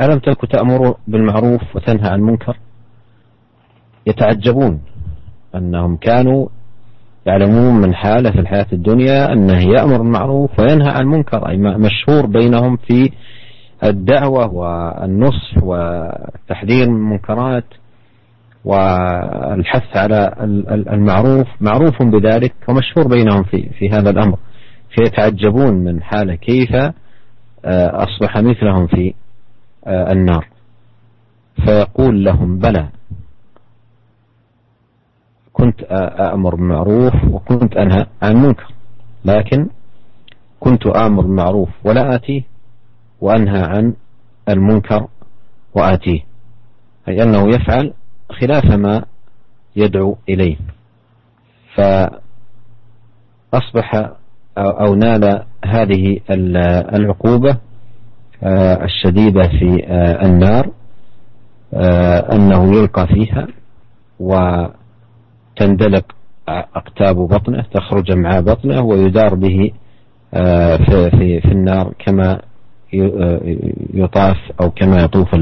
ألم 0.00 0.18
تك 0.18 0.50
تأمر 0.50 0.96
بالمعروف 1.08 1.76
وتنهى 1.76 2.08
عن 2.10 2.18
المنكر؟ 2.18 2.58
يتعجبون 4.06 4.80
أنهم 5.54 5.96
كانوا 5.96 6.48
يعلمون 7.26 7.74
من 7.74 7.94
حالة 7.94 8.30
في 8.30 8.40
الحياة 8.40 8.66
الدنيا 8.72 9.32
أنه 9.32 9.58
يأمر 9.58 9.98
بالمعروف 9.98 10.60
وينهى 10.60 10.88
عن 10.88 11.00
المنكر 11.00 11.48
أي 11.48 11.56
مشهور 11.56 12.26
بينهم 12.26 12.76
في 12.76 13.10
الدعوة 13.84 14.52
والنصح 14.52 15.62
وتحذير 15.62 16.88
من 16.88 16.96
المنكرات. 16.96 17.64
والحث 18.64 19.96
على 19.96 20.34
المعروف 20.92 21.46
معروف 21.60 22.02
بذلك 22.02 22.54
ومشهور 22.68 23.08
بينهم 23.08 23.42
في 23.42 23.68
في 23.68 23.90
هذا 23.90 24.10
الأمر. 24.10 24.38
فيتعجبون 24.94 25.74
من 25.74 26.02
حاله 26.02 26.34
كيف 26.34 26.74
آه، 27.64 28.04
أصبح 28.04 28.38
مثلهم 28.38 28.86
في 28.86 29.14
آه، 29.86 30.12
النار. 30.12 30.48
فيقول 31.64 32.24
لهم 32.24 32.58
بلى. 32.58 32.88
كنت 35.52 35.82
أأمر 35.90 36.54
بالمعروف 36.54 37.14
وكنت 37.30 37.76
أنهى 37.76 38.06
عن 38.22 38.32
المنكر. 38.32 38.72
لكن 39.24 39.68
كنت 40.60 40.86
آمر 40.86 41.22
بالمعروف 41.22 41.68
ولا 41.84 42.14
آتيه 42.14 42.42
وأنهى 43.20 43.62
عن 43.62 43.94
المنكر 44.48 45.06
وآتيه. 45.74 46.20
أي 47.08 47.22
أنه 47.22 47.48
يفعل 47.48 47.92
خلاف 48.40 48.64
ما 48.64 49.04
يدعو 49.76 50.16
إليه. 50.28 50.56
فأصبح 53.52 54.10
أو 54.58 54.94
نال 54.94 55.42
هذه 55.64 56.20
العقوبة 56.94 57.56
آه، 58.42 58.84
الشديدة 58.84 59.42
في 59.42 59.84
آه، 59.86 60.26
النار 60.26 60.70
آه، 61.74 62.34
أنه 62.34 62.76
يلقى 62.76 63.06
فيها 63.06 63.46
و 64.20 64.64
تندلق 65.56 66.04
أقتاب 66.48 67.16
بطنه 67.16 67.64
تخرج 67.74 68.12
مع 68.12 68.40
بطنه 68.40 68.82
ويدار 68.82 69.34
به 69.34 69.70
في, 70.86 71.10
في, 71.10 71.40
في 71.40 71.52
النار 71.52 71.94
كما 71.98 72.40
يطاف 73.94 74.36
أو 74.60 74.70
كما 74.70 75.02
يطوف 75.02 75.34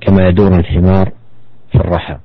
كما 0.00 0.28
يدور 0.28 0.58
الحمار 0.58 1.12
في 1.71 1.77
الرحى 1.77 2.17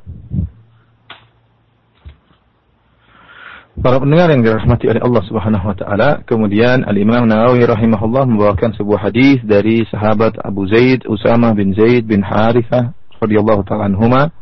Para 3.76 4.00
pendengar 4.00 4.32
yang 4.32 4.40
dirahmati 4.40 4.88
oleh 4.88 5.04
Allah 5.04 5.22
Subhanahu 5.28 5.68
wa 5.68 5.76
taala, 5.76 6.24
kemudian 6.24 6.80
Al-Imam 6.88 7.28
Nawawi 7.28 7.60
rahimahullah 7.68 8.24
membawakan 8.24 8.72
sebuah 8.72 9.12
hadis 9.12 9.44
dari 9.44 9.84
sahabat 9.92 10.40
Abu 10.40 10.64
Zaid 10.64 11.04
Usama 11.04 11.52
bin 11.52 11.76
Zaid 11.76 12.08
bin 12.08 12.24
Harithah 12.24 12.96
radhiyallahu 13.20 13.68
taala 13.68 13.92
anhuma 13.92 14.32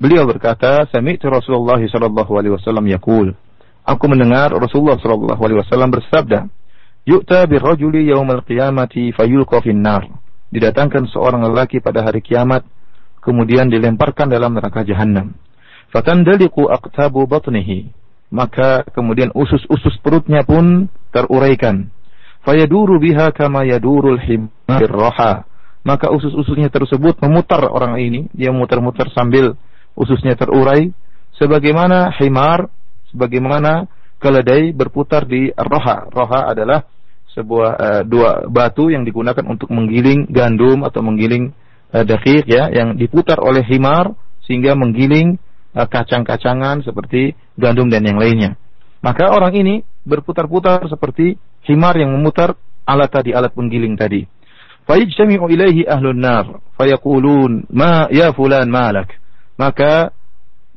Beliau 0.00 0.24
berkata, 0.24 0.88
"Sami'tu 0.88 1.28
Rasulullah 1.28 1.76
sallallahu 1.76 2.32
alaihi 2.32 2.56
wasallam 2.56 2.88
yaqul." 2.88 3.36
Aku 3.84 4.04
mendengar 4.08 4.48
Rasulullah 4.48 4.96
sallallahu 4.96 5.36
alaihi 5.44 5.60
wasallam 5.60 5.92
bersabda, 5.92 6.48
"Yu'ta 7.04 7.44
birrajuli 7.44 8.08
yaumal 8.08 8.40
qiyamati 8.40 9.12
fayulqa 9.12 9.60
nar." 9.76 10.08
Didatangkan 10.48 11.04
seorang 11.12 11.44
lelaki 11.52 11.84
pada 11.84 12.00
hari 12.00 12.24
kiamat, 12.24 12.64
kemudian 13.25 13.73
dilemparkan 13.73 14.29
dalam 14.29 14.53
neraka 14.53 14.85
jahanam. 14.85 15.33
Fatandaliqu 15.89 16.69
aqtabu 16.69 17.25
batnihi. 17.25 17.89
Maka 18.29 18.85
kemudian 18.93 19.33
usus-usus 19.33 19.97
perutnya 20.05 20.45
pun 20.45 20.85
teruraikan. 21.09 21.89
Fayaduru 22.45 23.01
biha 23.01 23.33
kama 23.33 23.65
yadurul 23.65 24.21
himar 24.21 24.85
raha. 24.85 25.49
maka 25.85 26.09
usus-ususnya 26.09 26.73
tersebut 26.73 27.21
memutar 27.21 27.61
orang 27.69 28.01
ini, 28.01 28.25
dia 28.33 28.49
muter-muter 28.49 29.05
sambil 29.13 29.53
ususnya 29.93 30.33
terurai 30.33 30.89
sebagaimana 31.37 32.09
himar, 32.17 32.73
sebagaimana 33.13 33.85
keledai 34.17 34.73
berputar 34.73 35.29
di 35.29 35.53
roha. 35.53 36.09
Roha 36.09 36.49
adalah 36.49 36.89
sebuah 37.37 37.71
uh, 37.77 38.01
dua 38.01 38.49
batu 38.49 38.89
yang 38.89 39.05
digunakan 39.05 39.45
untuk 39.45 39.69
menggiling 39.69 40.25
gandum 40.31 40.81
atau 40.87 41.05
menggiling 41.05 41.53
uh, 41.93 42.03
ya 42.45 42.71
yang 42.71 42.95
diputar 42.95 43.37
oleh 43.37 43.61
himar 43.65 44.15
sehingga 44.45 44.73
menggiling 44.73 45.37
uh, 45.75 45.87
kacang-kacangan 45.89 46.85
seperti 46.85 47.35
gandum 47.59 47.91
dan 47.91 48.05
yang 48.05 48.17
lainnya. 48.17 48.57
Maka 49.03 49.29
orang 49.29 49.53
ini 49.53 49.75
berputar-putar 50.05 50.89
seperti 50.89 51.37
himar 51.69 51.97
yang 51.97 52.13
memutar 52.13 52.57
alat 52.85 53.09
tadi, 53.09 53.33
alat 53.33 53.53
penggiling 53.53 53.93
tadi. 53.93 54.25
Fayajtami'u 54.85 55.45
ilaihi 55.49 55.85
ahlun 55.89 56.21
nar 56.21 56.61
fayaqulun 56.77 57.69
ma 57.73 58.05
ya 58.13 58.33
fulan 58.33 58.69
malak. 58.69 59.17
Maka 59.57 60.13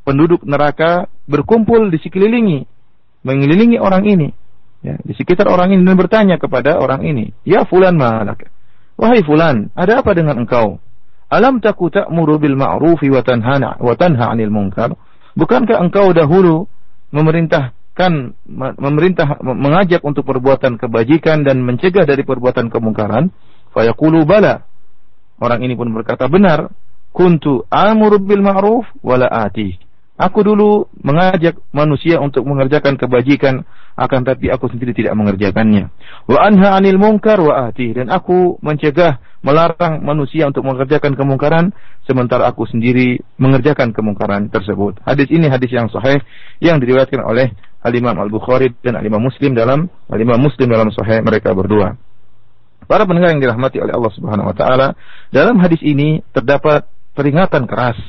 penduduk 0.04 0.44
neraka 0.48 1.08
berkumpul 1.28 1.92
di 1.92 2.00
sekelilingi 2.00 2.64
mengelilingi 3.28 3.76
orang 3.76 4.08
ini 4.08 4.28
ya, 4.80 4.96
di 4.96 5.12
sekitar 5.12 5.44
orang 5.50 5.76
ini 5.76 5.84
dan 5.84 5.96
bertanya 5.98 6.36
kepada 6.40 6.80
orang 6.80 7.04
ini, 7.04 7.36
"Ya 7.44 7.68
fulan 7.68 8.00
malak?" 8.00 8.48
Wahai 8.98 9.22
fulan, 9.22 9.70
ada 9.78 10.02
apa 10.02 10.10
dengan 10.16 10.42
engkau? 10.42 10.82
Alam 11.28 11.60
taku 11.60 11.92
ta'muru 11.92 12.40
bil 12.40 12.56
ma'rufi 12.56 13.12
wa 13.12 13.20
tanha 13.20 13.76
wa 13.76 13.94
tanha 13.96 14.32
'anil 14.32 14.48
munkar? 14.48 14.96
Bukankah 15.36 15.76
engkau 15.76 16.16
dahulu 16.16 16.64
memerintahkan 17.12 18.12
memerintah 18.80 19.38
mengajak 19.44 20.00
untuk 20.02 20.24
perbuatan 20.24 20.80
kebajikan 20.80 21.44
dan 21.44 21.60
mencegah 21.60 22.08
dari 22.08 22.24
perbuatan 22.24 22.72
kemungkaran? 22.72 23.28
Fayaqulu 23.76 24.24
bala. 24.24 24.64
Orang 25.38 25.62
ini 25.62 25.78
pun 25.78 25.92
berkata, 25.94 26.26
benar. 26.26 26.72
Kuntu 27.12 27.64
amuru 27.70 28.20
bil 28.20 28.42
ma'ruf 28.44 28.84
wala 29.04 29.28
ati. 29.28 29.87
Aku 30.18 30.42
dulu 30.42 30.90
mengajak 30.98 31.62
manusia 31.70 32.18
untuk 32.18 32.42
mengerjakan 32.42 32.98
kebajikan, 32.98 33.62
akan 33.94 34.20
tapi 34.26 34.50
aku 34.50 34.66
sendiri 34.66 34.90
tidak 34.90 35.14
mengerjakannya. 35.14 35.94
Wa 36.26 36.42
anha 36.42 36.74
anil 36.74 36.98
munkar 36.98 37.38
wa 37.38 37.70
ati. 37.70 37.94
Dan 37.94 38.10
aku 38.10 38.58
mencegah, 38.58 39.22
melarang 39.46 40.02
manusia 40.02 40.50
untuk 40.50 40.66
mengerjakan 40.66 41.14
kemungkaran, 41.14 41.70
sementara 42.02 42.50
aku 42.50 42.66
sendiri 42.66 43.22
mengerjakan 43.38 43.94
kemungkaran 43.94 44.50
tersebut. 44.50 44.98
Hadis 45.06 45.30
ini 45.30 45.46
hadis 45.46 45.70
yang 45.70 45.86
sahih 45.86 46.18
yang 46.58 46.82
diriwayatkan 46.82 47.22
oleh 47.22 47.54
Al-Imam 47.86 48.18
Al-Bukhari 48.18 48.74
dan 48.82 48.98
Al-Imam 48.98 49.22
Muslim 49.22 49.54
dalam 49.54 49.86
Al-Imam 50.10 50.42
Muslim 50.42 50.66
dalam 50.66 50.90
sahih 50.90 51.22
mereka 51.22 51.54
berdua. 51.54 51.94
Para 52.90 53.06
pendengar 53.06 53.30
yang 53.30 53.42
dirahmati 53.44 53.78
oleh 53.78 53.94
Allah 53.94 54.12
Subhanahu 54.18 54.50
wa 54.50 54.56
taala, 54.58 54.98
dalam 55.30 55.62
hadis 55.62 55.78
ini 55.86 56.26
terdapat 56.34 56.90
peringatan 57.14 57.70
keras 57.70 58.00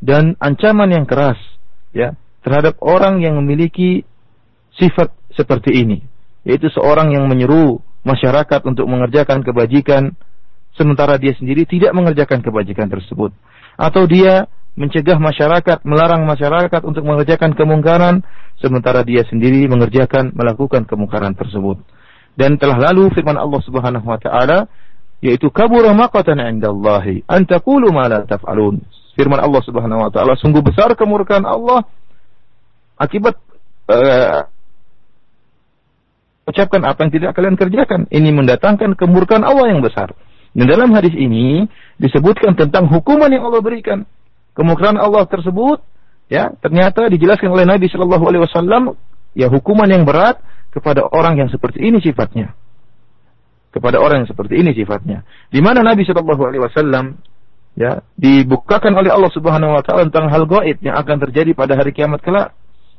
dan 0.00 0.32
ancaman 0.40 0.88
yang 0.94 1.04
keras 1.04 1.36
ya 1.92 2.14
terhadap 2.44 2.78
orang 2.80 3.20
yang 3.20 3.36
memiliki 3.36 4.06
sifat 4.78 5.10
seperti 5.34 5.84
ini, 5.84 5.98
yaitu 6.46 6.70
seorang 6.70 7.12
yang 7.12 7.26
menyeru 7.26 7.82
masyarakat 8.06 8.64
untuk 8.64 8.86
mengerjakan 8.86 9.42
kebajikan 9.42 10.14
sementara 10.78 11.18
dia 11.18 11.34
sendiri 11.34 11.66
tidak 11.66 11.90
mengerjakan 11.92 12.40
kebajikan 12.40 12.86
tersebut. 12.86 13.34
Atau 13.74 14.06
dia 14.06 14.46
mencegah 14.78 15.18
masyarakat, 15.18 15.82
melarang 15.82 16.22
masyarakat 16.22 16.82
untuk 16.86 17.02
mengerjakan 17.02 17.58
kemungkaran 17.58 18.22
sementara 18.62 19.02
dia 19.02 19.26
sendiri 19.26 19.66
mengerjakan 19.66 20.30
melakukan 20.34 20.86
kemungkaran 20.86 21.34
tersebut. 21.34 21.82
Dan 22.38 22.54
telah 22.54 22.78
lalu 22.90 23.10
firman 23.10 23.34
Allah 23.34 23.58
Subhanahu 23.66 24.06
wa 24.06 24.18
taala 24.22 24.70
yaitu 25.18 25.50
kabura 25.50 25.90
maqatan 25.90 26.38
indallahi 26.38 27.26
an 27.26 27.42
taqulu 27.42 27.90
ma 27.90 28.06
la 28.06 28.22
taf'alun. 28.22 28.78
Firman 29.18 29.42
Allah 29.42 29.58
Subhanahu 29.66 30.06
wa 30.06 30.10
taala 30.14 30.38
sungguh 30.38 30.62
besar 30.62 30.94
kemurkaan 30.94 31.42
Allah 31.42 31.82
akibat 32.94 33.34
uh, 33.90 34.46
ucapkan 36.46 36.86
apa 36.86 37.02
yang 37.02 37.10
tidak 37.10 37.34
kalian 37.34 37.58
kerjakan. 37.58 38.06
Ini 38.14 38.30
mendatangkan 38.30 38.94
kemurkaan 38.94 39.42
Allah 39.42 39.74
yang 39.74 39.82
besar. 39.82 40.14
Dan 40.54 40.70
dalam 40.70 40.94
hadis 40.94 41.18
ini 41.18 41.66
disebutkan 41.98 42.54
tentang 42.54 42.86
hukuman 42.86 43.26
yang 43.26 43.42
Allah 43.50 43.58
berikan. 43.58 44.06
Kemurkaan 44.54 44.94
Allah 44.94 45.26
tersebut 45.26 45.82
ya 46.30 46.54
ternyata 46.62 47.10
dijelaskan 47.10 47.50
oleh 47.50 47.66
Nabi 47.66 47.90
Shallallahu 47.90 48.22
alaihi 48.22 48.42
wasallam 48.46 48.94
ya 49.34 49.50
hukuman 49.50 49.90
yang 49.90 50.06
berat 50.06 50.38
kepada 50.70 51.02
orang 51.10 51.42
yang 51.42 51.50
seperti 51.50 51.82
ini 51.82 51.98
sifatnya. 51.98 52.54
Kepada 53.74 53.98
orang 53.98 54.24
yang 54.24 54.30
seperti 54.30 54.62
ini 54.62 54.72
sifatnya. 54.72 55.26
Di 55.50 55.58
mana 55.58 55.84
Nabi 55.84 56.06
Shallallahu 56.06 56.40
Alaihi 56.40 56.62
Wasallam 56.64 57.20
ya 57.78 58.02
dibukakan 58.18 58.90
oleh 58.98 59.14
Allah 59.14 59.30
Subhanahu 59.30 59.78
Wa 59.78 59.82
Taala 59.86 60.10
tentang 60.10 60.26
hal 60.34 60.50
gaib 60.50 60.82
yang 60.82 60.98
akan 60.98 61.16
terjadi 61.30 61.54
pada 61.54 61.78
hari 61.78 61.94
kiamat 61.94 62.18
kelak. 62.26 62.50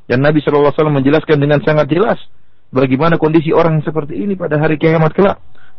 Dan 0.08 0.24
Nabi 0.24 0.40
Shallallahu 0.40 0.72
Alaihi 0.72 0.80
Wasallam 0.80 0.96
menjelaskan 0.98 1.36
dengan 1.38 1.60
sangat 1.62 1.86
jelas 1.92 2.18
bagaimana 2.72 3.20
kondisi 3.20 3.52
orang 3.52 3.78
yang 3.78 3.86
seperti 3.86 4.16
ini 4.16 4.34
pada 4.34 4.56
hari 4.56 4.80
kiamat 4.80 5.12
kelak. 5.12 5.38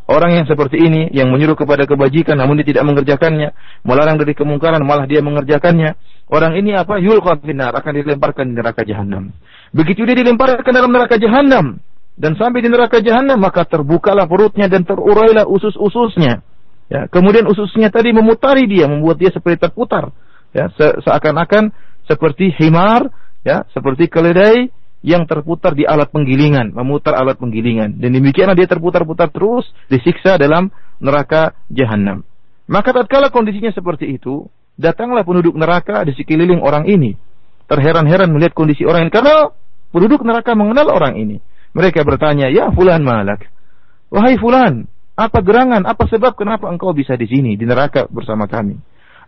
Orang 0.09 0.33
yang 0.33 0.45
seperti 0.49 0.81
ini 0.81 1.07
yang 1.13 1.29
menyuruh 1.29 1.55
kepada 1.55 1.87
kebajikan 1.87 2.35
namun 2.35 2.59
dia 2.59 2.73
tidak 2.73 2.83
mengerjakannya, 2.89 3.53
melarang 3.85 4.17
dari 4.19 4.33
kemungkaran 4.33 4.81
malah 4.83 5.07
dia 5.07 5.23
mengerjakannya. 5.23 5.97
Orang 6.31 6.57
ini 6.57 6.75
apa? 6.75 6.99
Yulqa 6.99 7.39
finnar 7.39 7.71
akan 7.75 7.91
dilemparkan 7.95 8.49
di 8.51 8.53
neraka 8.55 8.81
jahanam. 8.83 9.31
Begitu 9.71 10.03
dia 10.03 10.17
dilemparkan 10.17 10.71
dalam 10.73 10.91
neraka 10.91 11.15
jahanam 11.15 11.79
dan 12.19 12.35
sampai 12.35 12.59
di 12.59 12.69
neraka 12.69 12.99
jahanam 12.99 13.39
maka 13.39 13.63
terbukalah 13.63 14.27
perutnya 14.27 14.67
dan 14.67 14.83
terurailah 14.83 15.47
usus-ususnya. 15.47 16.43
Ya, 16.91 17.07
kemudian 17.07 17.47
ususnya 17.47 17.87
tadi 17.87 18.11
memutari 18.11 18.67
dia, 18.67 18.83
membuat 18.83 19.15
dia 19.15 19.31
seperti 19.31 19.63
terputar. 19.63 20.11
Ya, 20.51 20.67
se 20.75 20.99
seakan-akan 21.07 21.71
seperti 22.03 22.51
himar, 22.59 23.07
ya, 23.47 23.63
seperti 23.71 24.11
keledai 24.11 24.67
yang 24.99 25.23
terputar 25.23 25.71
di 25.71 25.87
alat 25.87 26.11
penggilingan, 26.11 26.75
memutar 26.75 27.15
alat 27.15 27.39
penggilingan. 27.39 27.95
Dan 27.95 28.11
demikianlah 28.11 28.59
dia 28.59 28.67
terputar-putar 28.67 29.31
terus 29.31 29.63
disiksa 29.87 30.35
dalam 30.35 30.67
neraka 30.99 31.55
jahanam. 31.71 32.27
Maka 32.67 32.91
tatkala 32.91 33.31
kondisinya 33.31 33.71
seperti 33.71 34.11
itu, 34.11 34.51
datanglah 34.75 35.23
penduduk 35.23 35.55
neraka 35.55 36.03
di 36.03 36.11
sekeliling 36.11 36.59
orang 36.59 36.91
ini. 36.91 37.15
Terheran-heran 37.71 38.35
melihat 38.35 38.51
kondisi 38.51 38.83
orang 38.83 39.07
ini 39.07 39.11
karena 39.15 39.47
penduduk 39.95 40.27
neraka 40.27 40.59
mengenal 40.59 40.91
orang 40.91 41.15
ini. 41.15 41.39
Mereka 41.71 42.03
bertanya, 42.03 42.51
"Ya 42.51 42.67
fulan 42.67 42.99
malak?" 42.99 43.47
Wahai 44.11 44.35
fulan, 44.35 44.91
apa 45.15 45.39
gerangan, 45.43 45.83
apa 45.83 46.07
sebab 46.07 46.33
kenapa 46.39 46.71
engkau 46.71 46.95
bisa 46.95 47.19
di 47.19 47.27
sini 47.27 47.59
di 47.59 47.67
neraka 47.67 48.07
bersama 48.07 48.47
kami? 48.47 48.79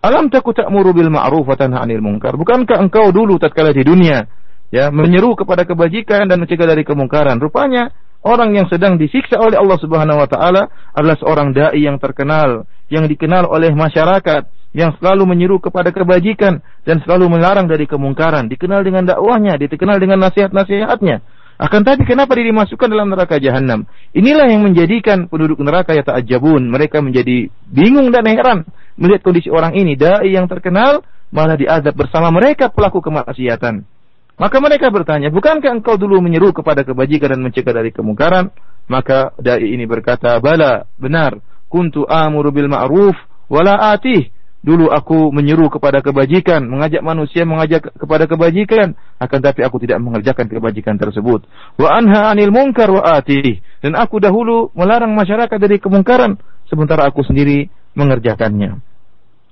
Alam 0.04 0.28
taku 0.28 0.52
ta'muru 0.52 0.91
bil 0.91 1.08
ma'ruf 1.08 1.48
wa 1.48 1.56
tanha 1.56 1.80
'anil 1.84 2.04
munkar? 2.04 2.36
Bukankah 2.36 2.80
engkau 2.80 3.12
dulu 3.15 3.39
tatkala 3.39 3.72
di 3.72 3.88
dunia 3.88 4.28
ya 4.74 4.89
menyeru 4.89 5.38
kepada 5.38 5.69
kebajikan 5.69 6.26
dan 6.26 6.41
mencegah 6.41 6.65
dari 6.65 6.82
kemungkaran. 6.82 7.38
Rupanya 7.38 7.93
orang 8.26 8.58
yang 8.58 8.65
sedang 8.74 8.98
disiksa 8.98 9.38
oleh 9.38 9.62
Allah 9.62 9.78
Subhanahu 9.78 10.17
wa 10.17 10.26
taala 10.26 10.74
adalah 10.98 11.15
seorang 11.22 11.54
dai 11.54 11.78
yang 11.78 12.02
terkenal, 12.02 12.65
yang 12.89 13.06
dikenal 13.06 13.46
oleh 13.46 13.69
masyarakat, 13.69 14.50
yang 14.74 14.98
selalu 14.98 15.30
menyeru 15.30 15.62
kepada 15.62 15.93
kebajikan 15.93 16.65
dan 16.82 16.98
selalu 17.06 17.38
melarang 17.38 17.69
dari 17.69 17.86
kemungkaran, 17.86 18.50
dikenal 18.50 18.82
dengan 18.82 19.06
dakwahnya, 19.06 19.62
dikenal 19.62 20.02
dengan 20.02 20.26
nasihat-nasihatnya. 20.26 21.22
Akan 21.62 21.86
tapi 21.86 22.04
kenapa 22.04 22.34
dia 22.34 22.50
dimasukkan 22.50 22.89
dalam 22.89 23.13
neraka 23.13 23.38
jahanam? 23.38 23.86
Inilah 24.12 24.50
yang 24.50 24.66
menjadikan 24.66 25.30
penduduk 25.30 25.62
neraka 25.62 25.94
ya 25.94 26.02
ta'ajabun. 26.02 26.66
Mereka 26.66 27.00
menjadi 27.06 27.54
bingung 27.70 28.10
dan 28.10 28.26
heran 28.26 28.66
melihat 28.98 29.22
kondisi 29.22 29.54
orang 29.54 29.78
ini. 29.78 29.94
Dai 29.94 30.34
yang 30.34 30.50
terkenal 30.50 31.06
malah 31.30 31.54
diadab 31.54 31.94
bersama 31.94 32.34
mereka 32.34 32.74
pelaku 32.74 33.06
kemaksiatan. 33.06 33.86
Maka 34.34 34.58
mereka 34.58 34.89
bertanya, 34.89 35.30
bukankah 35.30 35.78
engkau 35.78 35.94
dulu 35.94 36.18
menyeru 36.18 36.50
kepada 36.58 36.82
kebajikan 36.82 37.38
dan 37.38 37.42
mencegah 37.46 37.70
dari 37.70 37.94
kemungkaran? 37.94 38.50
Maka 38.89 39.38
dai 39.38 39.62
ini 39.62 39.86
berkata, 39.86 40.42
bala, 40.42 40.89
benar. 40.98 41.38
Kuntu 41.70 42.06
amuru 42.10 42.50
bil 42.50 42.70
ma'ruf 42.70 43.13
wala 43.46 43.94
atih. 43.94 44.33
Dulu 44.63 44.88
aku 44.88 45.28
menyeru 45.36 45.67
kepada 45.67 45.99
kebajikan, 45.99 46.63
mengajak 46.63 47.04
manusia 47.04 47.43
mengajak 47.43 47.84
kepada 47.99 48.32
kebajikan, 48.32 48.95
akan 49.19 49.39
tapi 49.43 49.60
aku 49.60 49.76
tidak 49.84 49.99
mengerjakan 49.99 50.47
kebajikan 50.47 50.95
tersebut. 50.95 51.43
Wa 51.76 51.99
anha 51.99 52.32
anil 52.32 52.56
munkar 52.56 52.88
wa 52.88 53.04
atih. 53.04 53.60
Dan 53.84 53.99
aku 53.99 54.23
dahulu 54.23 54.71
melarang 54.71 55.12
masyarakat 55.19 55.60
dari 55.60 55.84
kemungkaran, 55.84 56.39
sementara 56.71 57.12
aku 57.12 57.28
sendiri 57.28 57.67
mengerjakannya. 57.91 58.80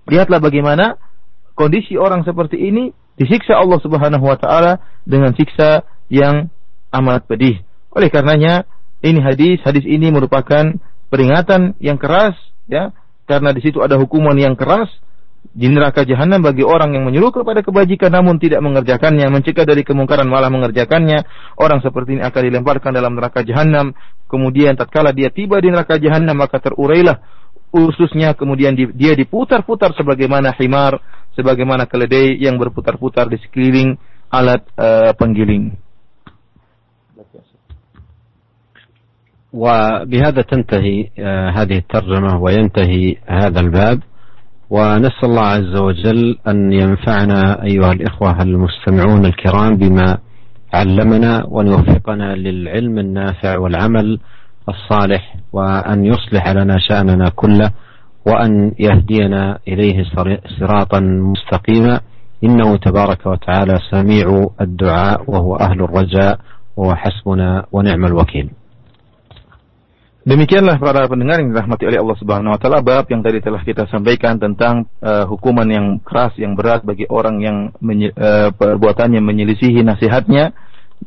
Lihatlah 0.08 0.40
bagaimana 0.40 0.96
kondisi 1.60 2.00
orang 2.00 2.24
seperti 2.24 2.56
ini 2.56 2.96
disiksa 3.20 3.60
Allah 3.60 3.84
Subhanahu 3.84 4.24
wa 4.24 4.40
taala 4.40 4.80
dengan 5.04 5.36
siksa 5.36 5.84
yang 6.08 6.48
amat 6.96 7.28
pedih. 7.28 7.60
Oleh 7.92 8.08
karenanya 8.08 8.64
ini 9.04 9.20
hadis 9.20 9.60
hadis 9.68 9.84
ini 9.84 10.08
merupakan 10.08 10.80
peringatan 11.12 11.76
yang 11.84 12.00
keras 12.00 12.40
ya 12.72 12.96
karena 13.32 13.56
di 13.56 13.64
situ 13.64 13.80
ada 13.80 13.96
hukuman 13.96 14.36
yang 14.36 14.60
keras 14.60 14.92
di 15.52 15.68
neraka 15.68 16.04
jahanam 16.04 16.44
bagi 16.44 16.62
orang 16.62 16.96
yang 16.96 17.04
menyuruh 17.08 17.32
kepada 17.32 17.64
kebajikan 17.64 18.12
namun 18.12 18.38
tidak 18.38 18.60
mengerjakannya, 18.60 19.26
mencegah 19.32 19.64
dari 19.64 19.82
kemungkaran 19.88 20.28
malah 20.28 20.52
mengerjakannya. 20.52 21.24
Orang 21.56 21.80
seperti 21.80 22.20
ini 22.20 22.24
akan 22.28 22.42
dilemparkan 22.52 22.92
dalam 22.92 23.16
neraka 23.16 23.42
jahanam. 23.42 23.96
Kemudian 24.28 24.76
tatkala 24.76 25.16
dia 25.16 25.32
tiba 25.32 25.60
di 25.64 25.72
neraka 25.72 25.96
jahanam 25.96 26.36
maka 26.36 26.60
terurailah 26.60 27.20
ususnya 27.72 28.36
kemudian 28.36 28.76
dia 28.76 29.16
diputar-putar 29.16 29.96
sebagaimana 29.96 30.52
himar, 30.60 31.00
sebagaimana 31.40 31.88
keledai 31.88 32.36
yang 32.36 32.60
berputar-putar 32.60 33.32
di 33.32 33.40
sekeliling 33.40 33.96
alat 34.28 34.64
uh, 34.76 35.16
penggiling. 35.16 35.80
وبهذا 39.54 40.42
تنتهي 40.42 41.10
هذه 41.56 41.78
الترجمة 41.78 42.42
وينتهي 42.42 43.16
هذا 43.28 43.60
الباب. 43.60 44.00
ونسأل 44.70 45.24
الله 45.24 45.48
عز 45.48 45.76
وجل 45.76 46.38
أن 46.48 46.74
ينفعنا 46.74 47.64
أيها 47.64 47.92
الإخوة 47.92 48.42
المستمعون 48.42 49.26
الكرام 49.26 49.78
بما 49.78 50.18
علمنا 50.74 51.46
وأن 51.48 51.68
يوفقنا 51.68 52.36
للعلم 52.36 53.00
النافع 53.00 53.58
والعمل 53.58 54.20
الصالح 54.70 55.36
وأن 55.54 56.06
يصلح 56.06 56.48
لنا 56.50 56.78
شأننا 56.80 57.30
كله 57.30 57.72
وأن 58.28 58.72
يهدينا 58.80 59.60
إليه 59.68 60.04
صراطا 60.60 61.00
مستقيما. 61.00 62.00
إنه 62.44 62.78
تبارك 62.78 63.26
وتعالى 63.26 63.76
سميع 63.92 64.48
الدعاء 64.62 65.32
وهو 65.32 65.56
أهل 65.56 65.84
الرجاء 65.84 66.40
وهو 66.78 66.96
حسبنا 66.96 67.66
ونعم 67.72 68.06
الوكيل. 68.06 68.50
Demikianlah 70.22 70.78
para 70.78 71.10
pendengar 71.10 71.42
yang 71.42 71.50
dirahmati 71.50 71.90
oleh 71.90 71.98
Allah 71.98 72.18
Subhanahu 72.22 72.54
wa 72.54 72.60
taala 72.62 72.86
bab 72.86 73.10
yang 73.10 73.26
tadi 73.26 73.42
telah 73.42 73.66
kita 73.66 73.90
sampaikan 73.90 74.38
tentang 74.38 74.86
uh, 75.02 75.26
hukuman 75.26 75.66
yang 75.66 75.98
keras 75.98 76.38
yang 76.38 76.54
berat 76.54 76.86
bagi 76.86 77.10
orang 77.10 77.42
yang 77.42 77.58
menye, 77.82 78.14
uh, 78.14 78.54
perbuatannya 78.54 79.18
menyelisihi 79.18 79.82
nasihatnya 79.82 80.54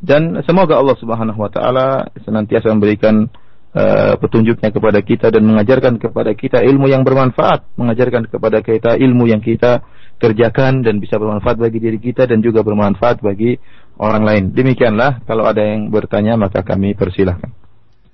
dan 0.03 0.43
semoga 0.43 0.75
Allah 0.75 0.99
Subhanahu 0.99 1.39
wa 1.39 1.47
taala 1.47 2.11
senantiasa 2.27 2.67
memberikan 2.75 3.31
uh, 3.71 4.19
petunjuknya 4.19 4.75
kepada 4.75 4.99
kita 4.99 5.31
dan 5.31 5.47
mengajarkan 5.47 5.95
kepada 5.95 6.35
kita 6.35 6.59
ilmu 6.67 6.91
yang 6.91 7.07
bermanfaat, 7.07 7.71
mengajarkan 7.79 8.27
kepada 8.27 8.59
kita 8.59 8.99
ilmu 8.99 9.31
yang 9.31 9.39
kita 9.39 9.79
kerjakan 10.19 10.83
dan 10.83 10.99
bisa 10.99 11.15
bermanfaat 11.15 11.55
bagi 11.55 11.79
diri 11.79 12.03
kita 12.03 12.27
dan 12.27 12.43
juga 12.43 12.67
bermanfaat 12.67 13.23
bagi 13.23 13.55
orang 13.95 14.27
lain. 14.27 14.43
Demikianlah 14.51 15.23
kalau 15.23 15.47
ada 15.47 15.63
yang 15.63 15.87
bertanya 15.87 16.35
maka 16.35 16.67
kami 16.67 16.99
persilahkan. 16.99 17.64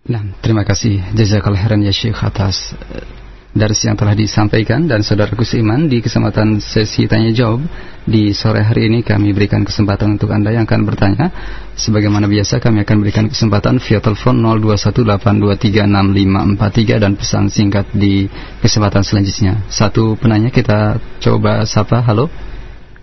Nah, 0.02 0.34
terima 0.42 0.66
kasih 0.66 1.14
jazakallah 1.14 1.62
khairan 1.62 1.86
ya 1.86 1.94
Syekh 1.94 2.26
atas 2.26 2.74
eh, 2.74 3.06
dari 3.52 3.76
yang 3.86 4.00
telah 4.00 4.16
disampaikan 4.18 4.90
dan 4.90 5.06
saudaraku 5.06 5.46
seiman 5.46 5.86
di 5.86 6.02
kesempatan 6.02 6.58
sesi 6.64 7.06
tanya 7.06 7.30
jawab 7.36 7.62
di 8.08 8.34
sore 8.34 8.66
hari 8.66 8.90
ini 8.90 9.06
kami 9.06 9.30
berikan 9.36 9.62
kesempatan 9.62 10.18
untuk 10.18 10.34
Anda 10.34 10.50
yang 10.56 10.66
akan 10.66 10.82
bertanya 10.90 11.30
sebagaimana 11.78 12.26
biasa 12.26 12.58
kami 12.58 12.82
akan 12.82 12.98
berikan 13.04 13.30
kesempatan 13.30 13.78
via 13.78 14.02
telepon 14.02 14.42
0218236543 14.66 17.04
dan 17.04 17.14
pesan 17.14 17.54
singkat 17.54 17.86
di 17.94 18.26
kesempatan 18.64 19.06
selanjutnya. 19.06 19.62
Satu 19.70 20.18
penanya 20.18 20.50
kita 20.50 20.98
coba 21.22 21.62
sapa. 21.70 22.02
Halo. 22.02 22.26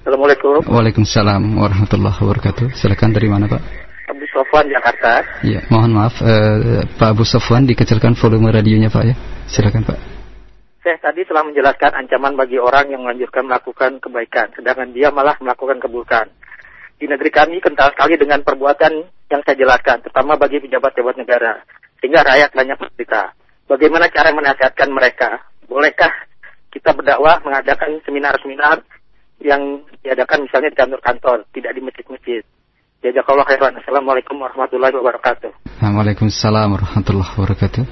Assalamualaikum. 0.03 0.67
Waalaikumsalam 0.67 1.63
warahmatullahi 1.63 2.19
wabarakatuh. 2.19 2.75
Silakan 2.75 3.15
dari 3.15 3.31
mana, 3.31 3.47
Pak? 3.47 3.88
Sofwan 4.38 4.70
Jakarta. 4.70 5.27
Iya, 5.42 5.66
mohon 5.66 5.98
maaf 5.98 6.22
uh, 6.22 6.87
Pak 6.94 7.11
Abu 7.11 7.27
Sofwan 7.27 7.66
dikecilkan 7.66 8.14
volume 8.14 8.55
radionya 8.55 8.87
Pak 8.87 9.03
ya. 9.03 9.14
Silakan 9.51 9.83
Pak. 9.83 9.98
Saya 10.87 10.94
tadi 11.03 11.27
telah 11.27 11.42
menjelaskan 11.42 11.90
ancaman 11.98 12.38
bagi 12.38 12.62
orang 12.62 12.94
yang 12.94 13.03
menganjurkan 13.03 13.51
melakukan 13.51 13.98
kebaikan, 13.98 14.55
sedangkan 14.55 14.94
dia 14.94 15.11
malah 15.11 15.35
melakukan 15.42 15.83
keburukan. 15.83 16.31
Di 17.03 17.11
negeri 17.11 17.35
kami 17.35 17.59
kental 17.59 17.90
sekali 17.90 18.14
dengan 18.14 18.46
perbuatan 18.46 18.92
yang 19.27 19.42
saya 19.42 19.59
jelaskan, 19.59 20.07
terutama 20.07 20.38
bagi 20.38 20.62
pejabat-pejabat 20.62 21.18
negara, 21.18 21.61
sehingga 21.98 22.22
rakyat 22.22 22.51
banyak 22.55 22.79
menderita. 22.79 23.22
Bagaimana 23.68 24.07
cara 24.09 24.31
menasihatkan 24.33 24.88
mereka? 24.94 25.44
Bolehkah 25.66 26.14
kita 26.70 26.94
berdakwah 26.94 27.42
mengadakan 27.42 28.01
seminar-seminar 28.07 28.81
yang 29.42 29.83
diadakan 30.01 30.46
misalnya 30.46 30.72
di 30.72 30.79
kantor-kantor, 30.79 31.44
tidak 31.53 31.72
di 31.74 31.81
masjid-masjid? 31.85 32.42
Jazakallah 32.99 33.47
khairan. 33.47 33.79
Assalamualaikum 33.79 34.35
warahmatullahi 34.43 34.91
wabarakatuh. 34.99 35.55
Waalaikumsalam 35.79 36.75
warahmatullahi 36.75 37.31
wabarakatuh. 37.39 37.87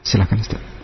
Silakan 0.00 0.40
Ustaz. 0.40 0.80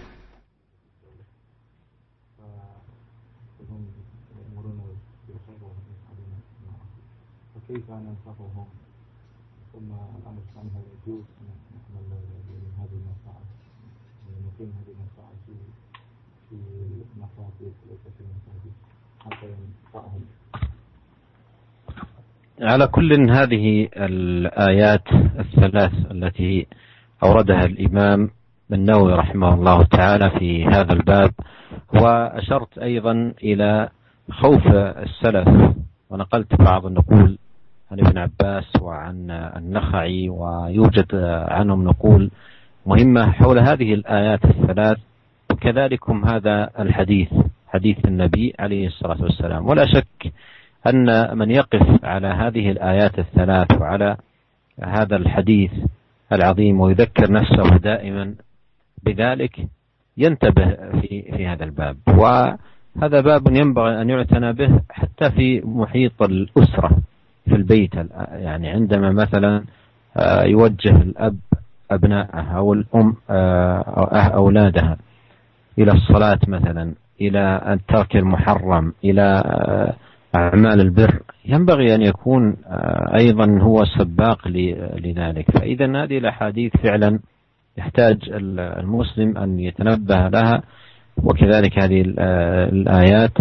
على 22.60 22.86
كل 22.86 23.30
هذه 23.30 23.88
الآيات 23.96 25.12
الثلاث 25.38 25.92
التي 26.10 26.66
أوردها 27.22 27.64
الإمام 27.64 28.30
النووي 28.72 29.12
رحمه 29.12 29.54
الله 29.54 29.82
تعالى 29.82 30.30
في 30.30 30.64
هذا 30.64 30.92
الباب 30.92 31.30
وأشرت 31.94 32.78
أيضا 32.78 33.32
إلى 33.42 33.88
خوف 34.30 34.66
السلف. 34.76 35.48
ونقلت 36.10 36.54
بعض 36.54 36.86
النقول 36.86 37.38
عن 37.90 38.00
ابن 38.00 38.18
عباس 38.18 38.64
وعن 38.80 39.30
النخعي 39.30 40.28
ويوجد 40.28 41.14
عنهم 41.48 41.84
نقول 41.84 42.30
مهمة 42.86 43.30
حول 43.30 43.58
هذه 43.58 43.94
الآيات 43.94 44.44
الثلاث 44.44 44.98
وكذلكم 45.52 46.24
هذا 46.24 46.70
الحديث 46.78 47.28
حديث 47.68 47.96
النبي 48.04 48.54
عليه 48.58 48.86
الصلاة 48.86 49.22
والسلام. 49.22 49.66
ولا 49.66 49.84
شك 49.86 50.32
أن 50.88 51.38
من 51.38 51.50
يقف 51.50 52.04
على 52.04 52.26
هذه 52.26 52.70
الآيات 52.70 53.18
الثلاث 53.18 53.80
وعلى 53.80 54.16
هذا 54.82 55.16
الحديث 55.16 55.70
العظيم 56.32 56.80
ويذكر 56.80 57.32
نفسه 57.32 57.76
دائما 57.76 58.34
بذلك 59.02 59.68
ينتبه 60.16 60.66
في 61.00 61.22
في 61.36 61.46
هذا 61.46 61.64
الباب. 61.64 61.96
وهذا 62.08 63.20
باب 63.20 63.56
ينبغي 63.56 64.00
أن 64.02 64.10
يعتنى 64.10 64.52
به 64.52 64.80
حتى 64.90 65.30
في 65.30 65.60
محيط 65.64 66.22
الأسرة 66.22 66.90
في 67.48 67.54
البيت 67.54 67.94
يعني 68.32 68.68
عندما 68.68 69.12
مثلا 69.12 69.64
آه، 70.16 70.44
يوجه 70.44 70.96
الأب 70.96 71.38
أبنائه 71.90 72.56
أو 72.56 72.72
الأم 72.72 73.16
آه، 73.30 73.80
أولادها 74.34 74.96
إلى 75.78 75.92
الصلاة 75.92 76.38
مثلا 76.48 76.94
إلى 77.20 77.62
الترك 77.72 78.16
المحرم 78.16 78.92
إلى 79.04 79.42
آه، 79.46 79.94
أعمال 80.36 80.80
البر. 80.80 81.22
ينبغي 81.44 81.94
أن 81.94 82.02
يكون 82.02 82.56
آه، 82.66 83.16
أيضا 83.16 83.58
هو 83.60 83.84
سباق 83.84 84.48
لذلك. 84.98 85.50
فإذا 85.50 86.04
هذه 86.04 86.18
الأحاديث 86.18 86.76
فعلا 86.76 87.20
يحتاج 87.78 88.18
المسلم 88.30 89.38
أن 89.38 89.60
يتنبه 89.60 90.28
لها 90.28 90.62
وكذلك 91.16 91.78
هذه 91.78 92.14
آه، 92.18 92.68
الآيات. 92.68 93.32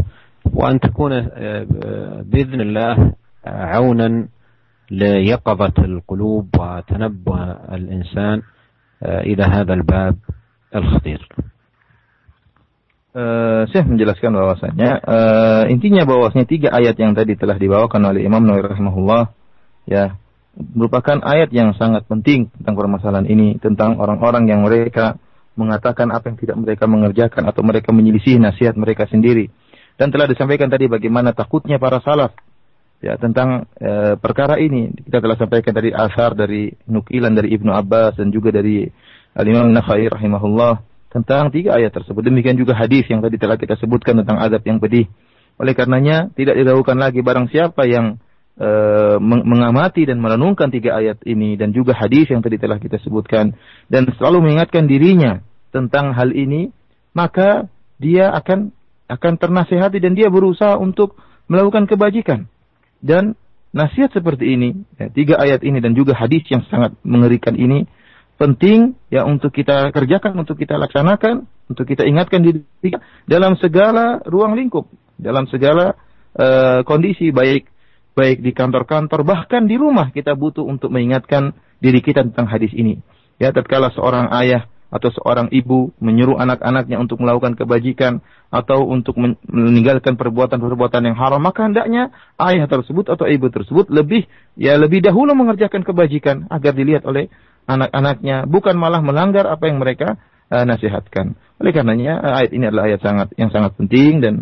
وأن 0.53 0.79
تكون 0.79 1.11
آه، 1.13 1.67
بإذن 2.25 2.61
الله 2.61 3.13
عونا 3.45 4.27
ليقظة 4.91 5.73
القلوب 5.85 6.49
وتنبه 6.59 7.51
الإنسان 7.51 8.41
إلى 9.03 9.43
هذا 9.43 9.73
الباب 9.73 10.15
الخطير. 10.75 11.29
Uh, 13.15 13.63
Syekh 13.71 13.87
menjelaskan 13.87 14.35
bahwasanya 14.35 14.91
uh, 15.01 15.63
intinya 15.71 16.03
bahwasanya 16.03 16.45
tiga 16.45 16.69
ayat 16.75 16.99
yang 16.99 17.15
tadi 17.15 17.39
telah 17.39 17.55
dibawakan 17.55 18.11
oleh 18.11 18.27
Imam 18.27 18.43
Nawawi 18.43 18.67
rahimahullah 18.67 19.23
ya 19.87 20.19
merupakan 20.55 21.19
ayat 21.23 21.51
yang 21.51 21.75
sangat 21.75 22.07
penting 22.07 22.51
tentang 22.59 22.75
permasalahan 22.75 23.27
ini 23.27 23.59
tentang 23.59 23.99
orang-orang 23.99 24.47
yang 24.47 24.63
mereka 24.63 25.19
mengatakan 25.55 26.11
apa 26.11 26.31
yang 26.31 26.37
tidak 26.39 26.57
mereka 26.59 26.85
mengerjakan 26.85 27.43
atau 27.47 27.63
mereka 27.63 27.95
menyelisih 27.95 28.39
nasihat 28.39 28.75
mereka 28.75 29.07
sendiri. 29.07 29.51
Dan 29.95 30.11
telah 30.11 30.27
disampaikan 30.27 30.67
tadi 30.67 30.91
bagaimana 30.91 31.31
takutnya 31.31 31.79
para 31.79 32.03
salaf 32.03 32.35
ya 32.99 33.15
tentang 33.15 33.63
e, 33.79 34.19
perkara 34.19 34.59
ini. 34.59 34.91
Kita 34.91 35.23
telah 35.23 35.39
sampaikan 35.39 35.71
tadi 35.71 35.95
asar 35.95 36.35
dari 36.35 36.67
nukilan 36.91 37.31
dari 37.31 37.55
Ibnu 37.55 37.71
Abbas 37.71 38.19
dan 38.19 38.35
juga 38.35 38.51
dari 38.51 38.83
Al 39.35 39.47
Imam 39.47 39.71
Nakhai 39.71 40.11
rahimahullah 40.11 40.94
tentang 41.15 41.47
tiga 41.47 41.79
ayat 41.79 41.95
tersebut. 41.95 42.19
Demikian 42.27 42.59
juga 42.59 42.75
hadis 42.75 43.07
yang 43.07 43.23
tadi 43.23 43.39
telah 43.39 43.55
kita 43.55 43.79
sebutkan 43.79 44.19
tentang 44.19 44.35
azab 44.35 44.59
yang 44.67 44.83
pedih. 44.83 45.07
Oleh 45.55 45.71
karenanya 45.71 46.27
tidak 46.35 46.59
diragukan 46.59 46.99
lagi 46.99 47.23
barang 47.23 47.47
siapa 47.47 47.87
yang 47.87 48.19
e, 48.59 48.69
mengamati 49.23 50.03
dan 50.03 50.19
merenungkan 50.19 50.67
tiga 50.67 50.99
ayat 50.99 51.23
ini 51.23 51.55
dan 51.55 51.71
juga 51.71 51.95
hadis 51.95 52.27
yang 52.27 52.43
tadi 52.43 52.59
telah 52.59 52.83
kita 52.83 52.99
sebutkan 52.99 53.55
dan 53.87 54.11
selalu 54.19 54.43
mengingatkan 54.43 54.91
dirinya 54.91 55.39
tentang 55.71 56.11
hal 56.11 56.35
ini, 56.35 56.75
maka 57.15 57.71
dia 57.95 58.35
akan 58.35 58.75
akan 59.07 59.33
ternasehati 59.39 60.03
dan 60.03 60.19
dia 60.19 60.27
berusaha 60.27 60.75
untuk 60.75 61.15
melakukan 61.47 61.87
kebajikan. 61.87 62.51
Dan 62.99 63.39
nasihat 63.71 64.11
seperti 64.11 64.51
ini, 64.51 64.83
ya, 64.99 65.07
tiga 65.07 65.39
ayat 65.39 65.63
ini 65.63 65.79
dan 65.79 65.95
juga 65.95 66.11
hadis 66.11 66.43
yang 66.51 66.67
sangat 66.67 66.91
mengerikan 67.07 67.55
ini 67.55 67.87
penting 68.35 68.99
ya 69.07 69.23
untuk 69.23 69.55
kita 69.55 69.91
kerjakan, 69.95 70.35
untuk 70.35 70.59
kita 70.59 70.75
laksanakan, 70.75 71.47
untuk 71.71 71.85
kita 71.87 72.03
ingatkan 72.03 72.43
diri 72.43 72.63
kita 72.83 72.99
dalam 73.25 73.55
segala 73.57 74.19
ruang 74.27 74.53
lingkup, 74.59 74.87
dalam 75.15 75.47
segala 75.47 75.95
uh, 76.35 76.83
kondisi 76.83 77.31
baik 77.31 77.71
baik 78.15 78.39
di 78.39 78.55
kantor-kantor 78.55 79.27
bahkan 79.27 79.67
di 79.67 79.75
rumah 79.75 80.11
kita 80.11 80.39
butuh 80.39 80.63
untuk 80.63 80.91
mengingatkan 80.91 81.51
diri 81.83 81.99
kita 81.99 82.23
tentang 82.23 82.47
hadis 82.47 82.71
ini. 82.71 83.03
Ya, 83.35 83.51
tatkala 83.51 83.91
seorang 83.91 84.31
ayah 84.31 84.71
atau 84.95 85.11
seorang 85.11 85.51
ibu 85.51 85.91
menyuruh 85.99 86.39
anak-anaknya 86.39 86.95
untuk 86.95 87.19
melakukan 87.19 87.59
kebajikan 87.59 88.23
atau 88.47 88.87
untuk 88.87 89.19
meninggalkan 89.19 90.15
perbuatan-perbuatan 90.15 91.11
yang 91.11 91.17
haram, 91.19 91.43
maka 91.43 91.67
hendaknya 91.67 92.15
ayah 92.39 92.63
tersebut 92.71 93.11
atau 93.11 93.27
ibu 93.27 93.51
tersebut 93.51 93.91
lebih 93.91 94.23
ya 94.55 94.79
lebih 94.79 95.03
dahulu 95.03 95.35
mengerjakan 95.35 95.83
kebajikan 95.83 96.47
agar 96.47 96.71
dilihat 96.71 97.03
oleh 97.03 97.27
anak-anaknya, 97.65 98.45
bukan 98.45 98.77
malah 98.77 99.01
melanggar 99.01 99.49
apa 99.49 99.65
yang 99.69 99.81
mereka 99.81 100.17
uh, 100.49 100.63
nasihatkan. 100.65 101.37
Oleh 101.61 101.71
karenanya 101.73 102.21
ayat 102.21 102.51
ini 102.53 102.69
adalah 102.69 102.85
ayat 102.89 103.01
sangat 103.01 103.27
yang 103.35 103.49
sangat 103.49 103.73
penting 103.77 104.21
dan 104.21 104.33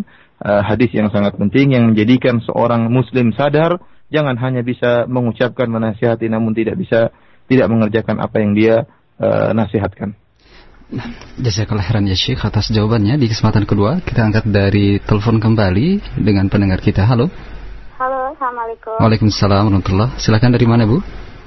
uh, 0.43 0.61
hadis 0.63 0.91
yang 0.91 1.09
sangat 1.09 1.35
penting 1.39 1.71
yang 1.75 1.93
menjadikan 1.93 2.43
seorang 2.43 2.91
muslim 2.91 3.31
sadar 3.33 3.79
jangan 4.11 4.37
hanya 4.37 4.61
bisa 4.61 5.09
mengucapkan 5.09 5.69
menasihati 5.71 6.29
namun 6.29 6.53
tidak 6.53 6.77
bisa 6.77 7.09
tidak 7.47 7.67
mengerjakan 7.71 8.19
apa 8.21 8.37
yang 8.43 8.51
dia 8.53 8.85
uh, 9.19 9.51
nasihatkan. 9.55 10.15
Nah, 10.93 11.09
jazakallah 11.41 11.81
khairan 11.81 12.05
ya 12.05 12.13
Syekh 12.13 12.45
atas 12.45 12.69
jawabannya. 12.69 13.17
Di 13.17 13.25
kesempatan 13.31 13.65
kedua 13.65 14.03
kita 14.03 14.21
angkat 14.29 14.45
dari 14.45 15.01
telepon 15.01 15.41
kembali 15.41 16.21
dengan 16.21 16.51
pendengar 16.51 16.83
kita. 16.83 17.07
Halo. 17.07 17.31
Halo, 17.97 18.35
Assalamualaikum. 18.35 18.99
Waalaikumsalam 18.99 19.63
warahmatullah. 19.69 20.19
Silakan 20.19 20.53
dari 20.53 20.67
mana 20.67 20.83
Bu? 20.83 21.01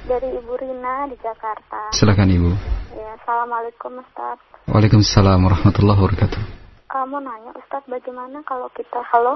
Dari 0.07 0.31
Ibu 0.39 0.55
Rina 0.55 1.03
di 1.11 1.19
Jakarta. 1.19 1.91
Silakan 1.91 2.31
Ibu. 2.31 2.51
Ya, 2.95 3.19
Assalamualaikum 3.19 3.99
Ustaz. 3.99 4.39
Waalaikumsalam 4.71 5.35
warahmatullahi 5.43 5.99
wabarakatuh. 5.99 6.41
Kamu 6.87 7.19
nanya 7.19 7.51
Ustaz 7.59 7.83
bagaimana 7.91 8.39
kalau 8.47 8.71
kita 8.71 9.03
halo? 9.03 9.35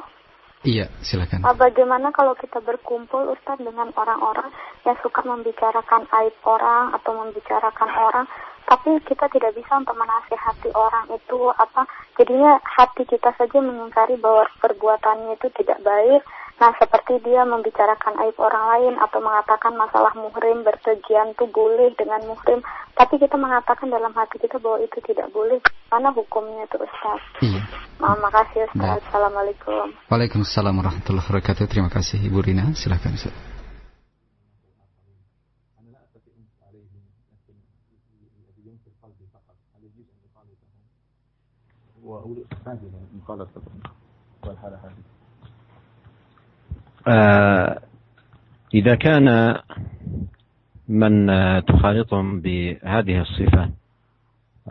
Iya, 0.63 0.88
silakan. 1.03 1.43
Uh, 1.43 1.51
bagaimana 1.59 2.15
kalau 2.15 2.39
kita 2.39 2.63
berkumpul 2.63 3.36
Ustaz 3.36 3.59
dengan 3.59 3.91
orang-orang 3.99 4.47
yang 4.88 4.95
suka 5.03 5.19
membicarakan 5.28 6.07
aib 6.07 6.36
orang 6.47 6.95
atau 6.95 7.19
membicarakan 7.19 7.91
orang 7.91 8.26
tapi 8.63 8.95
kita 9.03 9.28
tidak 9.28 9.51
bisa 9.51 9.76
untuk 9.76 9.99
menasihati 9.99 10.72
orang 10.72 11.03
itu 11.11 11.51
apa 11.59 11.84
jadinya 12.15 12.55
hati 12.63 13.03
kita 13.03 13.36
saja 13.36 13.59
mengingkari 13.59 14.15
bahwa 14.15 14.47
perbuatannya 14.63 15.36
itu 15.36 15.51
tidak 15.59 15.84
baik 15.84 16.24
nah 16.62 16.70
seperti 16.78 17.18
dia 17.26 17.41
membicarakan 17.41 18.22
aib 18.22 18.38
orang 18.38 18.66
lain 18.78 18.93
atau 19.01 19.18
mengatakan 19.18 19.74
masalah 19.74 20.14
muhrim 20.14 20.62
bertujuan 20.62 21.34
itu 21.34 21.49
boleh 21.49 21.89
dengan 21.97 22.22
muhrim. 22.30 22.62
Tapi 22.93 23.18
kita 23.18 23.34
mengatakan 23.34 23.89
dalam 23.89 24.14
hati 24.14 24.38
kita 24.38 24.62
bahwa 24.62 24.78
itu 24.86 25.01
tidak 25.01 25.34
boleh. 25.34 25.57
Mana 25.89 26.14
hukumnya 26.14 26.70
itu 26.70 26.78
Ustaz? 26.78 27.18
Iya. 27.41 27.66
nah, 27.97 28.14
makasih 28.22 28.70
Ustaz. 28.70 28.78
Nah. 28.78 29.01
Assalamualaikum. 29.01 29.89
Waalaikumsalam 30.05 30.78
warahmatullahi 30.78 31.26
wabarakatuh. 31.26 31.66
Terima 31.66 31.89
kasih 31.89 32.22
Ibu 32.22 32.39
Rina. 32.45 32.78
Silakan 32.78 33.18
Ustaz. 33.18 33.34
آه 44.62 45.01
إذا 48.74 48.95
كان 48.95 49.56
من 50.89 51.28
تخالطهم 51.66 52.41
بهذه 52.41 53.22
الصفة 53.22 53.70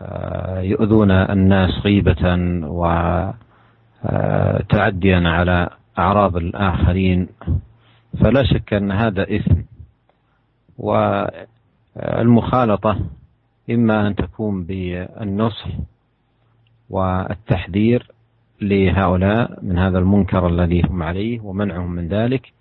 آه 0.01 0.59
يؤذون 0.59 1.11
الناس 1.11 1.71
غيبة 1.85 2.35
وتعديا 4.03 5.29
على 5.29 5.69
أعراض 5.99 6.35
الآخرين 6.35 7.27
فلا 8.21 8.43
شك 8.43 8.73
أن 8.73 8.91
هذا 8.91 9.23
إثم. 9.35 9.61
والمخالطة 11.97 12.99
إما 13.69 14.07
أن 14.07 14.15
تكون 14.15 14.63
بالنصح 14.63 15.67
والتحذير 16.89 18.11
لهؤلاء 18.61 19.59
من 19.61 19.77
هذا 19.77 19.99
المنكر 19.99 20.47
الذي 20.47 20.81
هم 20.89 21.03
عليه 21.03 21.39
ومنعهم 21.39 21.91
من 21.91 22.07
ذلك 22.07 22.53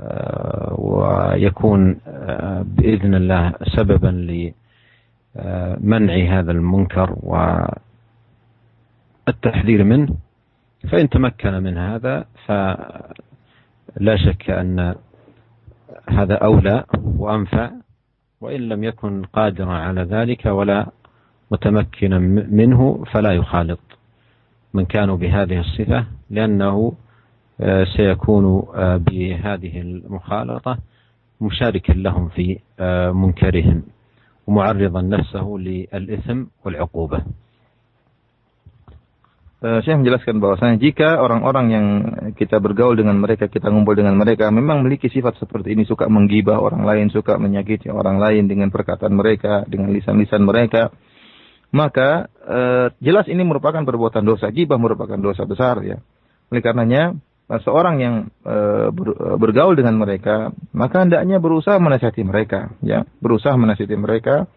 آه، 0.00 0.74
ويكون 0.78 2.00
آه، 2.06 2.62
بإذن 2.62 3.14
الله 3.14 3.52
سببا 3.76 4.08
لمنع 5.36 6.38
هذا 6.38 6.52
المنكر 6.52 7.16
والتحذير 9.26 9.84
منه. 9.84 10.14
فإن 10.90 11.08
تمكن 11.08 11.52
من 11.52 11.78
هذا 11.78 12.24
فلا 12.46 14.16
شك 14.16 14.50
أن 14.50 14.94
هذا 16.08 16.34
أولى 16.34 16.84
وأنفع 16.98 17.70
وإن 18.40 18.60
لم 18.60 18.84
يكن 18.84 19.22
قادرا 19.24 19.72
على 19.72 20.02
ذلك 20.02 20.46
ولا 20.46 20.86
متمكنا 21.50 22.18
منه 22.50 23.04
فلا 23.12 23.32
يخالط. 23.32 23.87
من 24.73 24.85
كانوا 24.85 25.17
بهذه 25.17 25.59
الصفة 25.59 26.05
لأنه 26.29 26.93
سيكون 27.97 28.45
بهذه 28.97 29.81
المخالطة 29.81 30.77
مشاركا 31.41 31.93
لهم 31.93 32.29
في 32.29 32.59
منكرهم 33.13 33.83
ومعرضا 34.47 35.01
نفسه 35.01 35.55
للإثم 35.59 36.39
والعقوبة 36.65 37.19
Saya 39.63 39.95
menjelaskan 39.95 40.43
bahwasanya 40.43 40.75
jika 40.75 41.23
orang-orang 41.23 41.65
yang 41.71 41.85
kita 42.35 42.59
bergaul 42.59 42.99
dengan 42.99 43.15
mereka, 43.15 43.47
kita 43.47 43.71
ngumpul 43.71 43.95
dengan 43.95 44.19
mereka, 44.19 44.51
memang 44.51 44.83
memiliki 44.83 45.07
sifat 45.07 45.39
seperti 45.39 45.71
ini, 45.71 45.87
suka 45.87 46.11
menggibah 46.11 46.59
orang 46.59 46.83
lain, 46.83 47.07
suka 47.07 47.39
menyakiti 47.39 47.87
orang 47.87 48.19
lain 48.19 48.51
dengan 48.51 48.67
perkataan 48.67 49.15
mereka, 49.15 49.63
dengan 49.63 49.95
lisan-lisan 49.95 50.43
mereka, 50.43 50.91
maka 51.74 52.32
e, 52.44 52.60
jelas 53.04 53.28
ini 53.28 53.44
merupakan 53.44 53.84
perbuatan 53.84 54.24
dosa. 54.24 54.48
Gibah 54.48 54.80
merupakan 54.80 55.18
dosa 55.20 55.44
besar 55.44 55.80
ya. 55.84 56.00
Oleh 56.48 56.62
karenanya 56.64 57.16
seorang 57.48 57.96
yang 58.00 58.14
e, 58.44 58.56
ber, 58.92 59.36
bergaul 59.40 59.76
dengan 59.76 59.96
mereka, 59.96 60.52
maka 60.72 61.04
hendaknya 61.04 61.40
berusaha 61.40 61.80
menasihati 61.80 62.24
mereka, 62.24 62.72
ya, 62.84 63.04
berusaha 63.20 63.56
menasihati 63.56 63.96
mereka 63.96 64.48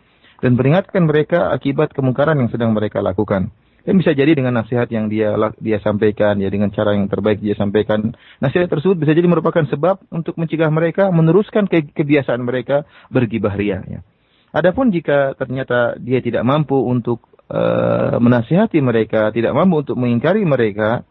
dan 0.43 0.57
peringatkan 0.59 1.07
mereka 1.07 1.53
akibat 1.55 1.95
kemungkaran 1.95 2.39
yang 2.39 2.49
sedang 2.51 2.75
mereka 2.75 2.99
lakukan. 2.99 3.51
Dan 3.81 3.97
bisa 3.97 4.13
jadi 4.13 4.37
dengan 4.37 4.61
nasihat 4.61 4.85
yang 4.93 5.09
dia 5.09 5.33
dia 5.57 5.81
sampaikan, 5.81 6.37
ya 6.37 6.53
dengan 6.53 6.69
cara 6.69 6.93
yang 6.93 7.09
terbaik 7.09 7.41
dia 7.41 7.57
sampaikan, 7.57 8.13
nasihat 8.37 8.69
tersebut 8.69 8.93
bisa 8.93 9.17
jadi 9.17 9.25
merupakan 9.25 9.65
sebab 9.65 10.05
untuk 10.13 10.37
mencegah 10.37 10.69
mereka 10.69 11.09
meneruskan 11.09 11.65
ke, 11.65 11.89
kebiasaan 11.89 12.45
mereka 12.45 12.85
bergibah 13.09 13.57
ria. 13.57 13.81
Ya. 13.89 14.05
Adapun 14.51 14.91
jika 14.91 15.31
ternyata 15.39 15.95
dia 15.95 16.19
tidak 16.19 16.43
mampu 16.43 16.75
untuk 16.75 17.23
uh, 17.47 18.19
menasihati 18.19 18.83
mereka, 18.83 19.31
tidak 19.31 19.55
mampu 19.55 19.87
untuk 19.87 19.95
mengingkari 19.95 20.43
mereka, 20.43 21.07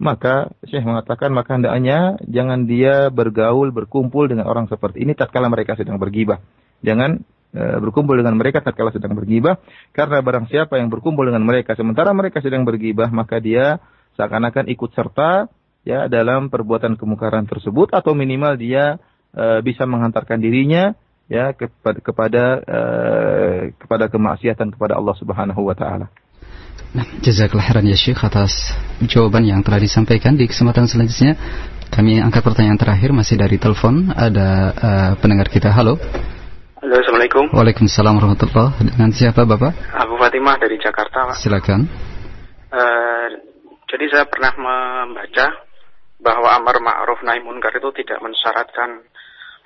maka 0.00 0.56
Syekh 0.64 0.88
mengatakan 0.88 1.28
maka 1.36 1.60
hendaknya 1.60 2.16
jangan 2.24 2.64
dia 2.64 3.12
bergaul, 3.12 3.68
berkumpul 3.76 4.32
dengan 4.32 4.48
orang 4.48 4.72
seperti 4.72 5.04
ini 5.04 5.12
tatkala 5.12 5.52
mereka 5.52 5.76
sedang 5.76 6.00
bergibah. 6.00 6.40
Jangan 6.80 7.20
uh, 7.52 7.76
berkumpul 7.84 8.16
dengan 8.16 8.40
mereka 8.40 8.64
tatkala 8.64 8.88
sedang 8.88 9.12
bergibah, 9.12 9.60
karena 9.92 10.24
barang 10.24 10.48
siapa 10.48 10.80
yang 10.80 10.88
berkumpul 10.88 11.28
dengan 11.28 11.44
mereka 11.44 11.76
sementara 11.76 12.16
mereka 12.16 12.40
sedang 12.40 12.64
bergibah, 12.64 13.12
maka 13.12 13.36
dia 13.36 13.84
seakan-akan 14.16 14.64
ikut 14.72 14.96
serta 14.96 15.52
ya 15.84 16.08
dalam 16.08 16.48
perbuatan 16.48 16.96
kemungkaran 16.96 17.44
tersebut 17.44 17.92
atau 17.92 18.16
minimal 18.16 18.56
dia 18.56 18.96
uh, 19.36 19.60
bisa 19.60 19.84
menghantarkan 19.84 20.40
dirinya 20.40 20.96
ya 21.28 21.52
kepada 21.52 21.98
kepada 22.00 22.42
uh, 22.64 23.60
kepada 23.76 24.04
kemaksiatan 24.08 24.72
kepada 24.74 24.96
Allah 24.96 25.14
Subhanahu 25.20 25.60
wa 25.60 25.76
taala. 25.76 26.08
Nah, 26.96 27.04
jazakallah 27.20 27.68
khairan 27.68 27.84
ya 27.84 28.00
Syekh 28.00 28.24
atas 28.24 28.72
jawaban 29.04 29.44
yang 29.44 29.60
telah 29.60 29.76
disampaikan 29.76 30.40
di 30.40 30.48
kesempatan 30.48 30.88
selanjutnya. 30.88 31.36
Kami 31.92 32.20
angkat 32.20 32.40
pertanyaan 32.44 32.80
terakhir 32.80 33.12
masih 33.12 33.36
dari 33.36 33.60
telepon 33.60 34.08
ada 34.12 34.48
uh, 34.72 35.12
pendengar 35.20 35.52
kita. 35.52 35.68
Halo. 35.68 36.00
Halo, 36.80 36.94
Assalamualaikum. 36.96 37.52
Waalaikumsalam 37.52 38.12
warahmatullahi 38.16 38.92
Dengan 38.92 39.10
siapa 39.12 39.44
Bapak? 39.44 39.72
Abu 39.98 40.14
Fatimah 40.16 40.56
dari 40.56 40.76
Jakarta, 40.80 41.32
Pak. 41.32 41.36
Silakan. 41.40 41.90
Uh, 42.72 43.28
jadi 43.88 44.04
saya 44.12 44.24
pernah 44.28 44.52
membaca 44.56 45.46
bahwa 46.20 46.48
amar 46.60 46.76
ma'ruf 46.80 47.20
nahi 47.24 47.40
munkar 47.40 47.72
itu 47.72 47.88
tidak 48.04 48.20
mensyaratkan 48.20 49.04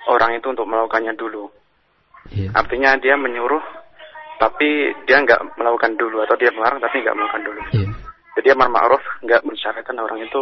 orang 0.09 0.37
itu 0.37 0.47
untuk 0.51 0.67
melakukannya 0.67 1.13
dulu. 1.15 1.51
Yeah. 2.31 2.51
Artinya 2.55 2.95
dia 2.99 3.19
menyuruh 3.19 3.63
tapi 4.39 4.91
dia 5.07 5.23
nggak 5.23 5.55
melakukan 5.55 5.95
dulu 5.95 6.23
atau 6.23 6.35
dia 6.35 6.51
melarang 6.51 6.79
tapi 6.83 7.03
nggak 7.03 7.15
melakukan 7.15 7.43
dulu. 7.43 7.61
Yeah. 7.75 7.91
Jadi 8.33 8.47
amar 8.57 8.69
ma'ruf 8.73 9.03
nggak 9.23 9.45
mensyaratkan 9.45 9.95
orang 9.99 10.19
itu 10.23 10.41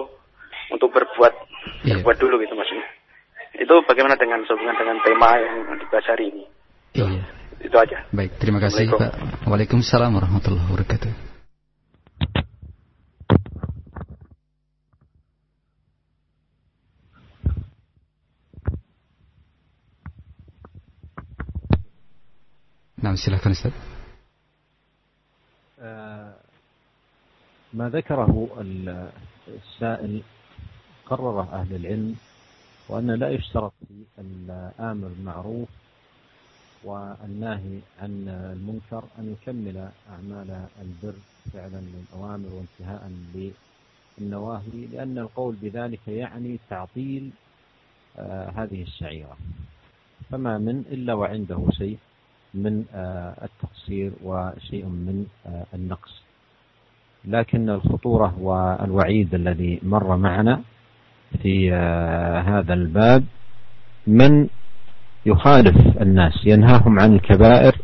untuk 0.72 0.90
berbuat 0.96 1.34
yeah. 1.86 2.00
berbuat 2.00 2.18
dulu 2.18 2.42
gitu 2.42 2.54
maksudnya. 2.56 2.88
Itu 3.52 3.84
bagaimana 3.84 4.16
dengan 4.16 4.42
sehubungan 4.48 4.78
dengan 4.80 4.98
tema 5.04 5.36
yang 5.38 5.76
dibahas 5.76 6.08
hari 6.08 6.32
ini? 6.32 6.44
Iya. 6.96 7.24
Itu 7.62 7.78
aja. 7.78 8.10
Baik, 8.10 8.42
terima 8.42 8.58
kasih 8.58 8.90
Pak. 8.90 9.46
Waalaikumsalam 9.46 10.18
warahmatullahi 10.18 10.66
wabarakatuh. 10.66 11.31
Nah, 23.02 23.18
silakan 23.18 23.58
Ustaz. 23.58 23.74
ما 27.74 27.90
ذكره 27.90 28.48
السائل 29.48 30.22
قرره 31.06 31.48
أهل 31.54 31.76
العلم 31.76 32.16
وأن 32.90 33.12
لا 33.12 33.30
يشترط 33.30 33.74
في 33.88 34.22
الآمر 34.22 35.08
بالمعروف 35.08 35.70
والناهي 36.84 37.80
عن 38.02 38.28
المنكر 38.28 39.04
أن 39.20 39.26
يكمل 39.34 39.90
أعمال 40.10 40.68
البر 40.82 41.18
فعلا 41.54 41.82
للأوامر 41.82 42.50
وانتهاء 42.54 43.12
للنواهي 44.20 44.86
لأن 44.92 45.18
القول 45.18 45.56
بذلك 45.56 46.08
يعني 46.08 46.60
تعطيل 46.70 47.32
آه، 48.18 48.50
هذه 48.50 48.84
الشعيرة 48.84 49.38
فما 50.30 50.58
من 50.58 50.84
إلا 50.92 51.14
وعنده 51.14 51.68
شيء 51.72 51.98
من 52.54 52.84
آه، 52.94 53.34
التقصير 53.44 54.12
وشيء 54.24 54.86
من 54.86 55.26
آه، 55.46 55.66
النقص. 55.74 56.22
لكن 57.26 57.70
الخطورة 57.70 58.36
والوعيد 58.40 59.34
الذي 59.36 59.80
مر 59.84 60.18
معنا 60.18 60.62
في 61.42 61.74
هذا 62.48 62.74
الباب 62.74 63.24
من 64.08 64.48
يخالف 65.26 66.02
الناس 66.02 66.34
ينهاهم 66.46 67.00
عن 67.00 67.14
الكبائر 67.14 67.78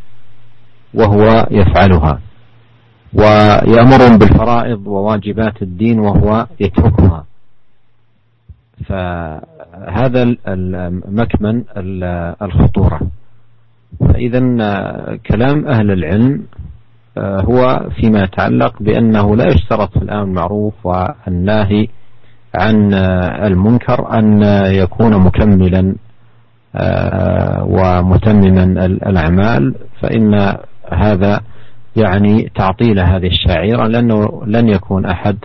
وهو 0.93 1.47
يفعلها 1.51 2.22
ويأمرهم 3.13 4.18
بالفرائض 4.18 4.88
وواجبات 4.88 5.61
الدين 5.61 5.99
وهو 5.99 6.47
يتركها. 6.59 7.26
فهذا 8.86 10.36
مكمن 11.05 11.63
الخطورة. 12.41 13.01
فإذا 14.00 14.40
كلام 15.18 15.68
أهل 15.68 15.92
العلم 15.92 16.44
هو 17.18 17.90
فيما 18.02 18.24
يتعلق 18.24 18.74
بأنه 18.80 19.36
لا 19.36 19.48
يشترط 19.48 19.98
في 19.98 20.04
الأمر 20.04 20.24
المعروف 20.24 20.74
والناهي 20.86 21.88
عن 22.56 22.94
المنكر 23.44 24.20
أن 24.20 24.42
يكون 24.66 25.18
مكملا 25.24 25.96
آه، 26.76 27.64
ومتمما 27.64 28.86
الأعمال 28.86 29.76
فإن 30.02 30.56
هذا 30.94 31.42
يعني 31.96 32.52
تعطيل 32.56 33.00
هذه 33.00 33.28
الشعيرة 33.28 33.88
لأنه 33.88 34.42
لن 34.46 34.70
يكون 34.70 35.06
أحد 35.06 35.38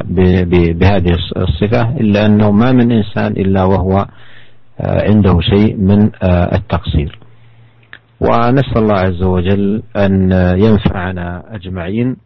بهذه 0.00 1.16
الصفة 1.36 1.90
إلا 1.90 2.26
أنه 2.26 2.50
ما 2.50 2.72
من 2.72 2.92
إنسان 2.92 3.32
إلا 3.32 3.64
وهو 3.64 3.98
آه، 3.98 4.06
عنده 4.80 5.40
شيء 5.40 5.76
من 5.76 6.10
آه، 6.22 6.54
التقصير. 6.56 7.18
ونسأل 8.20 8.78
الله 8.78 8.98
عز 8.98 9.22
وجل 9.22 9.82
أن 9.96 10.32
ينفعنا 10.58 11.42
أجمعين 11.54 12.16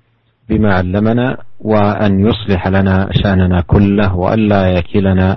بما 0.48 0.74
علمنا 0.74 1.36
وأن 1.60 2.20
يصلح 2.20 2.68
لنا 2.68 3.08
شأننا 3.12 3.60
كله 3.60 4.16
وأن 4.16 4.38
لا 4.48 4.66
يكلنا 4.66 5.36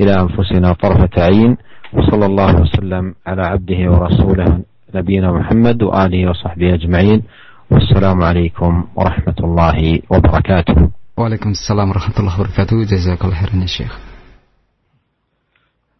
إلى 0.00 0.14
أنفسنا 0.20 0.72
طرفة 0.72 1.22
عين. 1.22 1.56
وصلى 1.92 2.26
الله 2.26 2.60
وسلم 2.60 3.14
على 3.26 3.42
عبده 3.42 3.90
ورسوله 3.90 4.62
نبينا 4.94 5.32
محمد 5.32 5.82
وآله 5.82 6.30
وصحبه 6.30 6.74
أجمعين. 6.74 7.22
والسلام 7.70 8.22
عليكم 8.22 8.84
ورحمة 8.96 9.38
الله 9.40 9.98
وبركاته. 10.10 10.90
وعليكم 11.16 11.50
السلام 11.50 11.90
ورحمة 11.90 12.14
الله 12.20 12.40
وبركاته. 12.40 12.76
جزاك 12.82 13.24
الله 13.24 13.34
خيرا 13.34 13.62
يا 13.62 13.66
شيخ. 13.66 14.15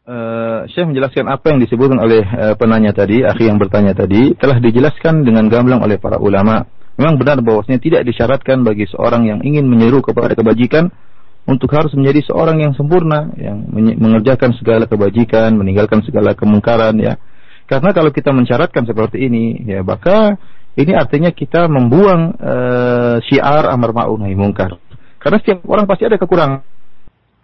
Uh, 0.06 0.70
Syekh 0.70 0.86
menjelaskan 0.86 1.26
apa 1.26 1.50
yang 1.50 1.58
disebutkan 1.58 1.98
oleh 1.98 2.22
uh, 2.22 2.54
penanya 2.54 2.94
tadi, 2.94 3.26
akhi 3.26 3.50
yang 3.50 3.58
bertanya 3.58 3.90
tadi, 3.90 4.38
telah 4.38 4.62
dijelaskan 4.62 5.26
dengan 5.26 5.50
gamblang 5.50 5.82
oleh 5.82 5.98
para 5.98 6.14
ulama. 6.22 6.62
Memang 6.94 7.18
benar 7.18 7.42
bahwasanya 7.42 7.82
tidak 7.82 8.06
disyaratkan 8.06 8.62
bagi 8.62 8.86
seorang 8.86 9.26
yang 9.26 9.42
ingin 9.42 9.66
menyeru 9.66 10.06
kepada 10.06 10.38
kebajikan 10.38 10.94
untuk 11.42 11.74
harus 11.74 11.90
menjadi 11.98 12.22
seorang 12.22 12.62
yang 12.62 12.78
sempurna, 12.78 13.34
yang 13.34 13.66
mengerjakan 13.74 14.54
segala 14.54 14.86
kebajikan, 14.86 15.58
meninggalkan 15.58 16.06
segala 16.06 16.38
kemungkaran 16.38 16.94
ya. 17.02 17.18
Karena 17.66 17.90
kalau 17.90 18.14
kita 18.14 18.30
mensyaratkan 18.30 18.86
seperti 18.86 19.26
ini, 19.26 19.58
ya 19.66 19.82
maka 19.82 20.38
ini 20.78 20.94
artinya 20.94 21.34
kita 21.34 21.66
membuang 21.66 22.30
uh, 22.38 23.18
syiar 23.26 23.74
amar 23.74 23.90
ma'ruf 23.90 24.22
nahi 24.22 24.38
mungkar. 24.38 24.78
Karena 25.18 25.42
setiap 25.42 25.66
orang 25.66 25.90
pasti 25.90 26.06
ada 26.06 26.14
kekurangan. 26.14 26.62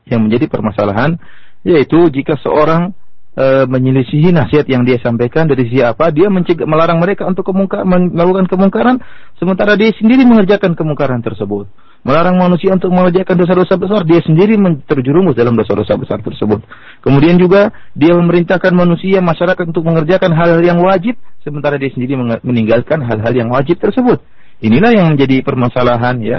Yang 0.07 0.21
menjadi 0.31 0.47
permasalahan 0.47 1.19
yaitu 1.63 2.11
jika 2.11 2.39
seorang 2.43 2.95
e, 3.35 3.67
menyelisihi 3.67 4.35
nasihat 4.35 4.67
yang 4.67 4.83
dia 4.83 4.99
sampaikan 5.03 5.47
dari 5.47 5.67
siapa, 5.71 6.11
dia 6.15 6.31
mencegah 6.31 6.67
melarang 6.67 6.99
mereka 6.99 7.27
untuk 7.27 7.47
kemungkar, 7.49 7.83
melakukan 7.87 8.47
kemungkaran, 8.47 8.97
sementara 9.39 9.79
dia 9.79 9.91
sendiri 9.97 10.27
mengerjakan 10.27 10.75
kemungkaran 10.79 11.23
tersebut 11.23 11.71
melarang 12.03 12.35
manusia 12.35 12.75
untuk 12.75 12.91
mengerjakan 12.91 13.39
dosa-dosa 13.39 13.79
besar, 13.79 14.03
dia 14.03 14.19
sendiri 14.27 14.59
terjerumus 14.91 15.39
dalam 15.39 15.55
dosa-dosa 15.55 15.95
besar 15.95 16.19
tersebut. 16.19 16.59
Kemudian 16.99 17.39
juga 17.39 17.71
dia 17.95 18.15
memerintahkan 18.19 18.75
manusia, 18.75 19.23
masyarakat 19.23 19.71
untuk 19.71 19.87
mengerjakan 19.87 20.35
hal-hal 20.35 20.63
yang 20.63 20.79
wajib, 20.83 21.15
sementara 21.47 21.79
dia 21.79 21.95
sendiri 21.95 22.19
meninggalkan 22.43 23.07
hal-hal 23.07 23.33
yang 23.35 23.49
wajib 23.55 23.79
tersebut. 23.79 24.19
Inilah 24.63 24.91
yang 24.95 25.07
menjadi 25.15 25.43
permasalahan 25.47 26.19
ya. 26.23 26.39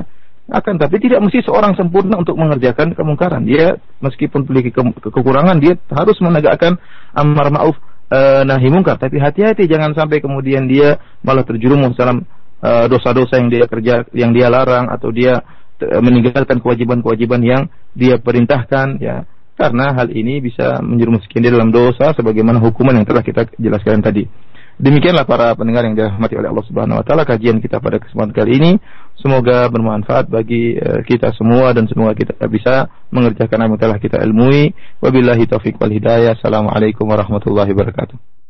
Akan 0.52 0.76
tapi 0.76 1.00
tidak 1.00 1.24
mesti 1.24 1.40
seorang 1.46 1.78
sempurna 1.80 2.20
untuk 2.20 2.36
mengerjakan 2.36 2.92
kemungkaran. 2.98 3.48
Dia 3.48 3.80
meskipun 4.04 4.44
memiliki 4.44 4.76
ke 4.76 4.84
kekurangan, 5.08 5.60
dia 5.64 5.80
harus 5.88 6.20
menegakkan 6.20 6.76
amar 7.16 7.48
ma'ruf 7.48 7.80
e, 8.12 8.44
nahi 8.44 8.68
mungkar. 8.68 9.00
Tapi 9.00 9.24
hati-hati 9.24 9.72
jangan 9.72 9.96
sampai 9.96 10.20
kemudian 10.20 10.68
dia 10.68 11.00
malah 11.24 11.48
terjerumus 11.48 11.96
dalam 11.96 12.28
Eh, 12.64 12.88
dosa-dosa 12.88 13.44
yang 13.44 13.52
dia 13.52 13.68
kerja 13.68 14.08
yang 14.16 14.32
dia 14.32 14.48
larang 14.48 14.88
atau 14.88 15.12
dia 15.12 15.44
meninggalkan 15.84 16.64
kewajiban-kewajiban 16.64 17.44
yang 17.44 17.62
dia 17.92 18.16
perintahkan 18.16 19.04
ya 19.04 19.28
karena 19.60 19.92
hal 19.92 20.08
ini 20.08 20.40
bisa 20.40 20.80
menjerumuskan 20.80 21.44
dia 21.44 21.52
dalam 21.52 21.76
dosa 21.76 22.16
sebagaimana 22.16 22.64
hukuman 22.64 22.96
yang 22.96 23.04
telah 23.04 23.20
kita 23.20 23.52
jelaskan 23.60 24.00
tadi. 24.00 24.32
Demikianlah 24.80 25.28
para 25.28 25.52
pendengar 25.60 25.84
yang 25.84 26.00
dirahmati 26.00 26.40
oleh 26.40 26.56
Allah 26.56 26.64
Subhanahu 26.64 27.04
wa 27.04 27.06
taala 27.06 27.28
kajian 27.28 27.60
kita 27.60 27.84
pada 27.84 28.00
kesempatan 28.00 28.32
kali 28.32 28.56
ini. 28.56 28.72
Semoga 29.22 29.70
bermanfaat 29.72 30.28
bagi 30.28 30.76
uh, 30.76 31.00
kita 31.06 31.32
semua 31.38 31.72
dan 31.72 31.88
semoga 31.88 32.12
kita 32.18 32.34
bisa 32.50 32.92
mengerjakan 33.14 33.66
apa 33.66 33.72
yang 33.72 33.82
telah 33.82 33.98
kita 34.02 34.18
ilmui. 34.26 34.74
Wabillahi 35.00 35.48
taufik 35.48 35.80
wal 35.80 35.94
hidayah. 35.94 36.36
Assalamualaikum 36.36 37.08
warahmatullahi 37.08 37.72
wabarakatuh. 37.72 38.43